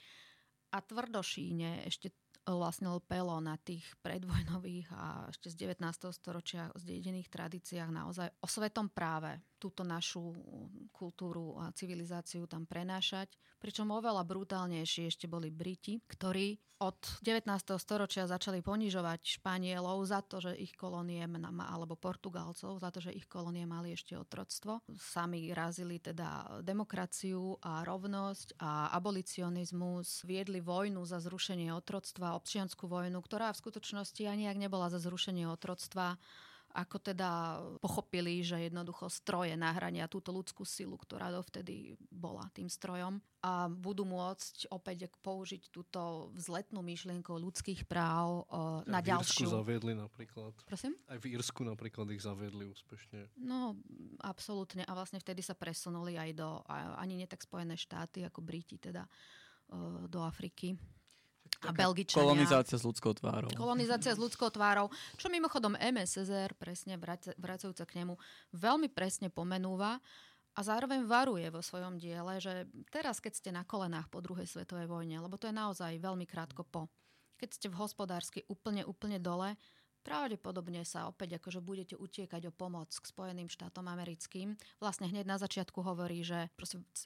[0.72, 2.12] a tvrdošíne ešte
[2.48, 6.10] vlastne lepelo na tých predvojnových a ešte z 19.
[6.10, 10.34] storočia zdedených tradíciách naozaj o svetom práve túto našu
[10.90, 13.38] kultúru a civilizáciu tam prenášať.
[13.62, 17.46] Pričom oveľa brutálnejší ešte boli Briti, ktorí od 19.
[17.78, 21.22] storočia začali ponižovať Španielov za to, že ich kolónie,
[21.62, 24.82] alebo Portugalcov, za to, že ich kolónie mali ešte otroctvo.
[24.98, 33.22] Sami razili teda demokraciu a rovnosť a abolicionizmus, viedli vojnu za zrušenie otroctva, občianskú vojnu,
[33.22, 36.18] ktorá v skutočnosti ani ak nebola za zrušenie otroctva,
[36.72, 43.20] ako teda pochopili, že jednoducho stroje nahrania túto ľudskú silu, ktorá dovtedy bola tým strojom
[43.42, 49.50] a budú môcť opäť použiť túto vzletnú myšlienku ľudských práv uh, na ďalšiu.
[49.50, 50.54] V zaviedli napríklad.
[50.70, 50.94] Prosím?
[51.10, 53.34] Aj v Írsku napríklad ich zaviedli úspešne.
[53.42, 53.76] No,
[54.22, 54.86] absolútne.
[54.86, 56.62] A vlastne vtedy sa presunuli aj do,
[57.02, 60.78] ani nie tak Spojené štáty, ako Briti teda, uh, do Afriky
[61.62, 62.26] a Belgičania.
[62.26, 63.50] Kolonizácia s ľudskou tvárou.
[63.54, 66.98] Kolonizácia s ľudskou tvárou, čo mimochodom MSSR, presne
[67.38, 68.18] vracajúca k nemu,
[68.56, 70.02] veľmi presne pomenúva
[70.52, 74.90] a zároveň varuje vo svojom diele, že teraz, keď ste na kolenách po druhej svetovej
[74.90, 76.92] vojne, lebo to je naozaj veľmi krátko po,
[77.40, 79.56] keď ste v hospodársky úplne, úplne dole,
[80.02, 84.58] pravdepodobne sa opäť akože budete utiekať o pomoc k Spojeným štátom americkým.
[84.82, 86.50] Vlastne hneď na začiatku hovorí, že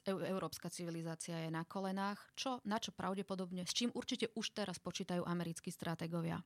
[0.06, 5.22] európska civilizácia je na kolenách, čo, na čo pravdepodobne, s čím určite už teraz počítajú
[5.22, 6.40] americkí stratégovia.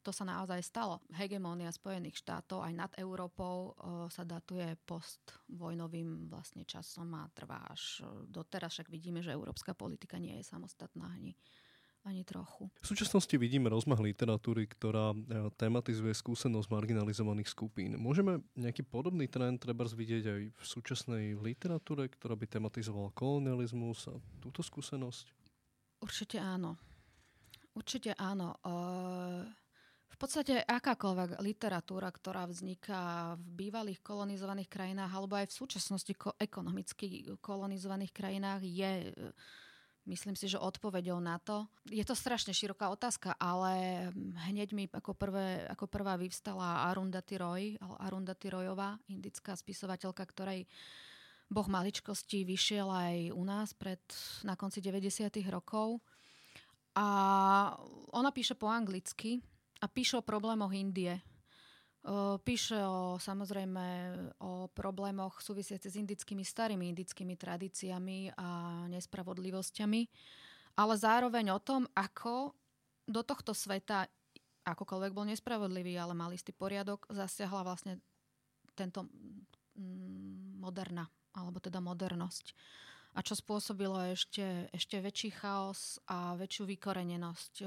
[0.00, 1.04] To sa naozaj stalo.
[1.12, 8.00] Hegemónia Spojených štátov aj nad Európou o, sa datuje postvojnovým vlastne časom a trvá až
[8.24, 8.72] doteraz.
[8.72, 11.36] Však vidíme, že európska politika nie je samostatná ani
[12.04, 12.72] ani trochu.
[12.80, 15.16] V súčasnosti vidíme rozmach literatúry, ktorá e,
[15.60, 18.00] tematizuje skúsenosť marginalizovaných skupín.
[18.00, 24.16] Môžeme nejaký podobný trend treba vidieť aj v súčasnej literatúre, ktorá by tematizovala kolonializmus a
[24.40, 25.28] túto skúsenosť?
[26.00, 26.80] Určite áno.
[27.76, 28.56] Určite áno.
[30.10, 37.28] V podstate akákoľvek literatúra, ktorá vzniká v bývalých kolonizovaných krajinách alebo aj v súčasnosti ekonomicky
[37.40, 38.92] kolonizovaných krajinách je
[40.10, 41.70] Myslím si, že odpovedou na to.
[41.86, 44.10] Je to strašne široká otázka, ale
[44.50, 50.66] hneď mi ako, prvé, ako prvá vyvstala Arundhati Roy, Arundhati Royová, indická spisovateľka, ktorej
[51.46, 54.02] Boh maličkosti vyšiel aj u nás pred,
[54.42, 55.30] na konci 90.
[55.46, 56.02] rokov.
[56.98, 57.06] A
[58.10, 59.38] ona píše po anglicky
[59.78, 61.22] a píše o problémoch Indie
[62.40, 63.84] Píše o, samozrejme
[64.40, 68.48] o problémoch súvisiaci s indickými starými indickými tradíciami a
[68.88, 70.02] nespravodlivosťami,
[70.80, 72.56] ale zároveň o tom, ako
[73.04, 74.08] do tohto sveta
[74.64, 78.00] akokoľvek bol nespravodlivý, ale mal istý poriadok, zasiahla vlastne
[78.72, 79.04] tento
[79.76, 81.04] mm, moderna,
[81.36, 82.56] alebo teda modernosť
[83.10, 87.66] a čo spôsobilo ešte, ešte väčší chaos a väčšiu vykorenenosť o,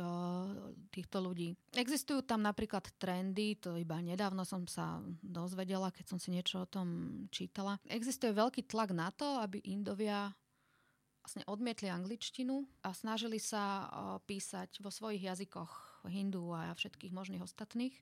[0.87, 1.51] týchto ľudí.
[1.75, 6.69] Existujú tam napríklad trendy, to iba nedávno som sa dozvedela, keď som si niečo o
[6.69, 6.87] tom
[7.27, 7.75] čítala.
[7.91, 10.31] Existuje veľký tlak na to, aby Indovia
[11.23, 13.87] vlastne odmietli angličtinu a snažili sa o,
[14.23, 17.95] písať vo svojich jazykoch hindu a všetkých možných ostatných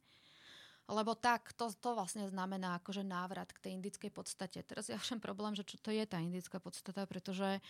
[0.92, 4.60] lebo tak, to, to vlastne znamená akože návrat k tej indickej podstate.
[4.68, 7.64] Teraz ja všem problém, že čo to je tá indická podstata, pretože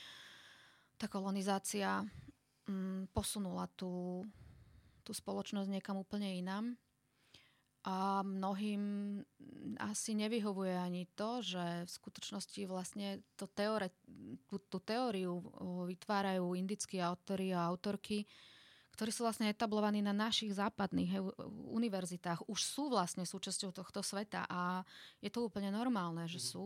[0.98, 2.02] tá kolonizácia
[2.66, 4.26] mm, posunula tú,
[5.06, 6.74] tú spoločnosť niekam úplne inám.
[7.82, 8.82] A mnohým
[9.82, 13.90] asi nevyhovuje ani to, že v skutočnosti vlastne to teore,
[14.46, 15.42] tú, tú teóriu
[15.90, 18.30] vytvárajú indickí autory a autorky,
[18.92, 21.18] ktorí sú vlastne etablovaní na našich západných
[21.72, 24.84] univerzitách, už sú vlastne súčasťou tohto sveta a
[25.24, 26.46] je to úplne normálne, že mhm.
[26.46, 26.64] sú.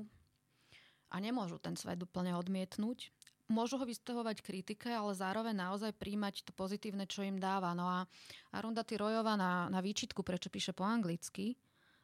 [1.14, 3.14] A nemôžu ten svet úplne odmietnúť.
[3.46, 7.78] Môžu ho vystavovať kritike, ale zároveň naozaj príjmať to pozitívne, čo im dáva.
[7.78, 8.10] No a
[8.58, 11.54] Arundhati Royova na, na výčitku, prečo píše po anglicky,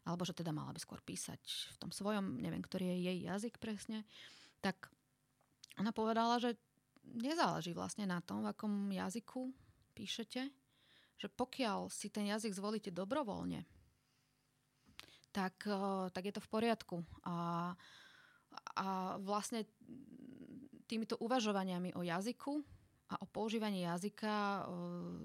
[0.06, 1.42] alebo že teda mala by skôr písať
[1.74, 4.06] v tom svojom, neviem, ktorý je jej jazyk presne,
[4.62, 4.94] tak
[5.82, 6.62] ona povedala, že
[7.02, 9.50] nezáleží vlastne na tom, v akom jazyku
[9.92, 10.42] píšete,
[11.22, 13.62] že pokiaľ si ten jazyk zvolíte dobrovoľne,
[15.32, 16.98] tak, eh, tak je to v poriadku.
[17.24, 17.72] A,
[18.76, 18.88] a
[19.22, 19.64] vlastne
[20.92, 22.60] týmito uvažovaniami o jazyku
[23.12, 25.24] a o používaní jazyka uh,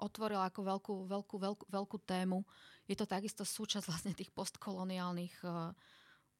[0.00, 2.40] otvorila ako veľkú, veľkú, veľkú, veľkú tému.
[2.88, 5.76] Je to takisto súčasť vlastne tých postkoloniálnych uh,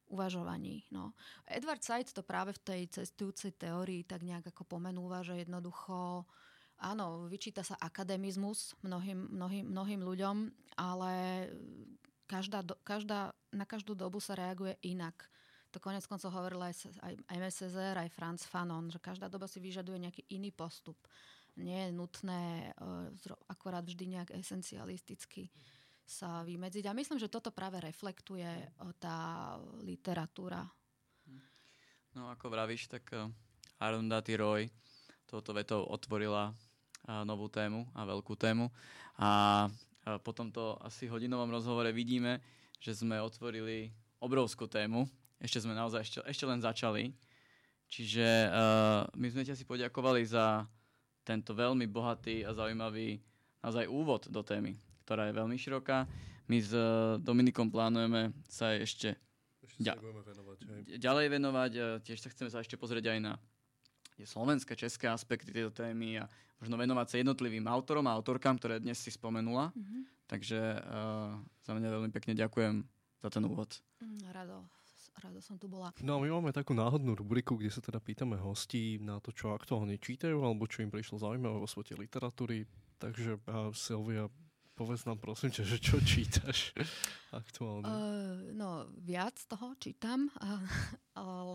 [0.09, 0.89] uvažovaní.
[0.93, 1.13] No.
[1.45, 6.25] Edward Said to práve v tej cestujúcej teórii tak nejak ako pomenúva, že jednoducho
[6.83, 10.37] áno, vyčíta sa akademizmus mnohým, mnohým, mnohým ľuďom,
[10.75, 11.47] ale
[12.27, 15.31] každá, každá, na každú dobu sa reaguje inak.
[15.73, 19.97] To konec koncov hovoril aj, aj MSZR, aj Franz Fanon, že každá doba si vyžaduje
[19.97, 20.99] nejaký iný postup.
[21.57, 23.09] Nie je nutné uh,
[23.49, 25.49] akorát vždy nejak esencialisticky
[26.05, 26.85] sa vymedziť.
[26.89, 30.61] A myslím, že toto práve reflektuje uh, tá literatúra.
[32.13, 33.33] No ako vravíš, tak uh,
[33.81, 34.69] Arundhati Roy
[35.25, 36.53] touto vetou otvorila
[37.27, 38.71] novú tému a veľkú tému.
[39.19, 39.67] A
[40.23, 42.43] po tomto asi hodinovom rozhovore vidíme,
[42.83, 45.07] že sme otvorili obrovskú tému.
[45.39, 47.15] Ešte sme naozaj ešte, ešte len začali.
[47.93, 50.65] Čiže uh, my sme ti asi poďakovali za
[51.23, 53.21] tento veľmi bohatý a zaujímavý
[53.61, 54.75] naozaj úvod do témy,
[55.05, 56.09] ktorá je veľmi široká.
[56.49, 59.15] My s uh, Dominikom plánujeme sa ešte,
[59.61, 60.59] ešte ďa- venovať,
[60.99, 61.73] ďalej venovať.
[61.77, 63.33] Uh, tiež sa chceme sa ešte pozrieť aj na
[64.17, 66.29] tie slovenské, české aspekty tejto témy a
[66.63, 69.75] možno venovať sa jednotlivým autorom a autorkám, ktoré dnes si spomenula.
[69.75, 70.03] Mm-hmm.
[70.31, 71.37] Takže uh,
[71.67, 72.87] za mňa veľmi pekne ďakujem
[73.21, 73.69] za ten úvod.
[74.01, 74.65] Mm, rado,
[75.21, 75.93] rado som tu bola.
[76.01, 79.99] No my máme takú náhodnú rubriku, kde sa teda pýtame hostí na to, čo aktuálne
[79.99, 82.65] čítajú alebo čo im prišlo zaujímavé vo svete literatúry.
[83.03, 84.31] Takže uh, Silvia,
[84.73, 86.73] povedz nám prosím ťa, že čo čítaš
[87.43, 87.87] aktuálne?
[87.87, 90.29] Uh, no, viac toho čítam,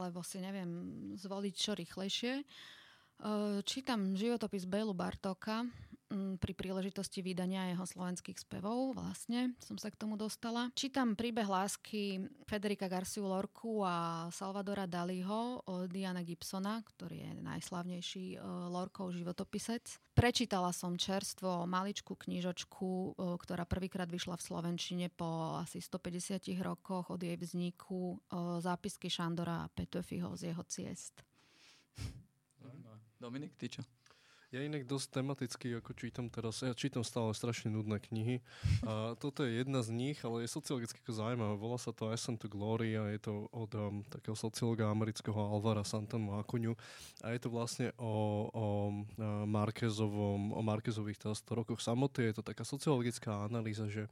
[0.01, 0.69] lebo si neviem
[1.17, 2.33] zvoliť čo rýchlejšie.
[3.17, 5.65] Uh, čítam životopis Bélu Bartoka,
[6.37, 10.71] pri príležitosti vydania jeho slovenských spevov vlastne som sa k tomu dostala.
[10.71, 18.25] Čítam príbeh lásky Federika Garciu Lorku a Salvadora Daliho od Diana Gibsona, ktorý je najslavnejší
[18.35, 18.37] e,
[18.71, 19.99] Lorkov životopisec.
[20.15, 23.09] Prečítala som čerstvo maličkú knižočku, e,
[23.43, 29.67] ktorá prvýkrát vyšla v Slovenčine po asi 150 rokoch od jej vzniku e, zápisky Šandora
[29.67, 31.19] a Petöfiho z jeho ciest.
[33.17, 33.81] Dominik, ty čo?
[34.47, 38.39] Ja inak dosť tematicky, ako čítam teraz, ja čítam stále strašne nudné knihy.
[38.87, 41.59] A toto je jedna z nich, ale je sociologicky zaujímavá.
[41.59, 45.83] Volá sa to Ascent to Glory a je to od um, takého sociologa amerického Alvara
[45.83, 46.79] Santan Mákuňu.
[47.27, 48.65] A je to vlastne o, o
[49.43, 52.31] Markezovom, o Markezových 100 rokoch samoty.
[52.31, 54.07] Je to taká sociologická analýza, že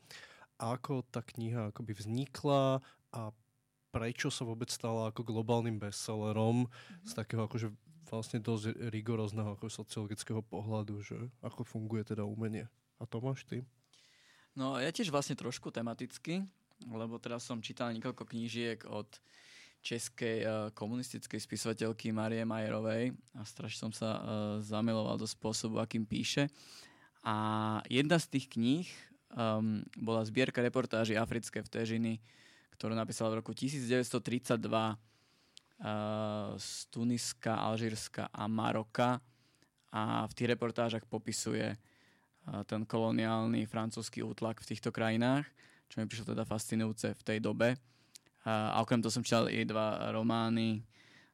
[0.60, 2.84] ako tá kniha akoby vznikla
[3.16, 3.32] a
[3.96, 7.08] prečo sa vôbec stala ako globálnym bestsellerom mm-hmm.
[7.08, 7.72] z takého akože
[8.08, 12.70] vlastne dosť rigorózneho ako sociologického pohľadu, že ako funguje teda umenie.
[13.02, 13.66] A to máš ty?
[14.56, 16.46] No ja tiež vlastne trošku tematicky,
[16.88, 19.08] lebo teraz som čítal niekoľko knížiek od
[19.86, 24.22] českej uh, komunistickej spisovateľky Marie Majerovej a strašne som sa uh,
[24.64, 26.50] zamiloval do spôsobu, akým píše.
[27.22, 27.36] A
[27.86, 28.90] jedna z tých kníh
[29.34, 32.18] um, bola zbierka reportáží africké vtežiny,
[32.78, 34.10] ktorú napísala v roku 1932
[36.56, 39.20] z Tuniska, Alžírska a Maroka
[39.92, 41.76] a v tých reportážach popisuje
[42.70, 45.44] ten koloniálny francúzsky útlak v týchto krajinách,
[45.92, 47.76] čo mi prišlo teda fascinujúce v tej dobe.
[48.46, 50.86] A okrem toho som čítal i dva romány,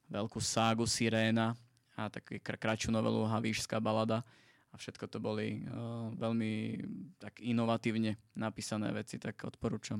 [0.07, 1.53] veľkú ságu Siréna
[1.99, 4.23] a takú kr- kratšiu novelu Havíšská balada.
[4.71, 5.67] A všetko to boli
[6.15, 6.79] veľmi
[7.19, 9.99] tak inovatívne napísané veci, tak odporúčam.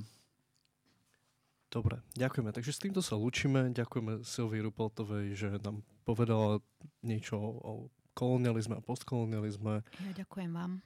[1.71, 2.51] Dobre, ďakujeme.
[2.51, 3.71] Takže s týmto sa lúčime.
[3.71, 6.59] Ďakujeme Silvii Rupoltovej, že nám povedala
[6.99, 9.79] niečo o kolonializme a postkolonializme.
[9.79, 10.83] Ja ďakujem vám.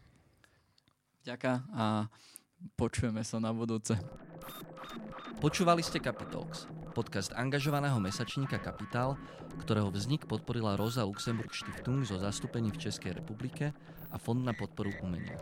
[1.26, 2.06] Ďaká a
[2.78, 3.98] počujeme sa na budúce.
[5.42, 9.18] Počúvali ste Capitalx, podcast angažovaného mesačníka Kapitál,
[9.66, 13.74] ktorého vznik podporila Rosa Luxemburg Stiftung zo zastúpení v Českej republike
[14.14, 15.42] a Fond na podporu umenia.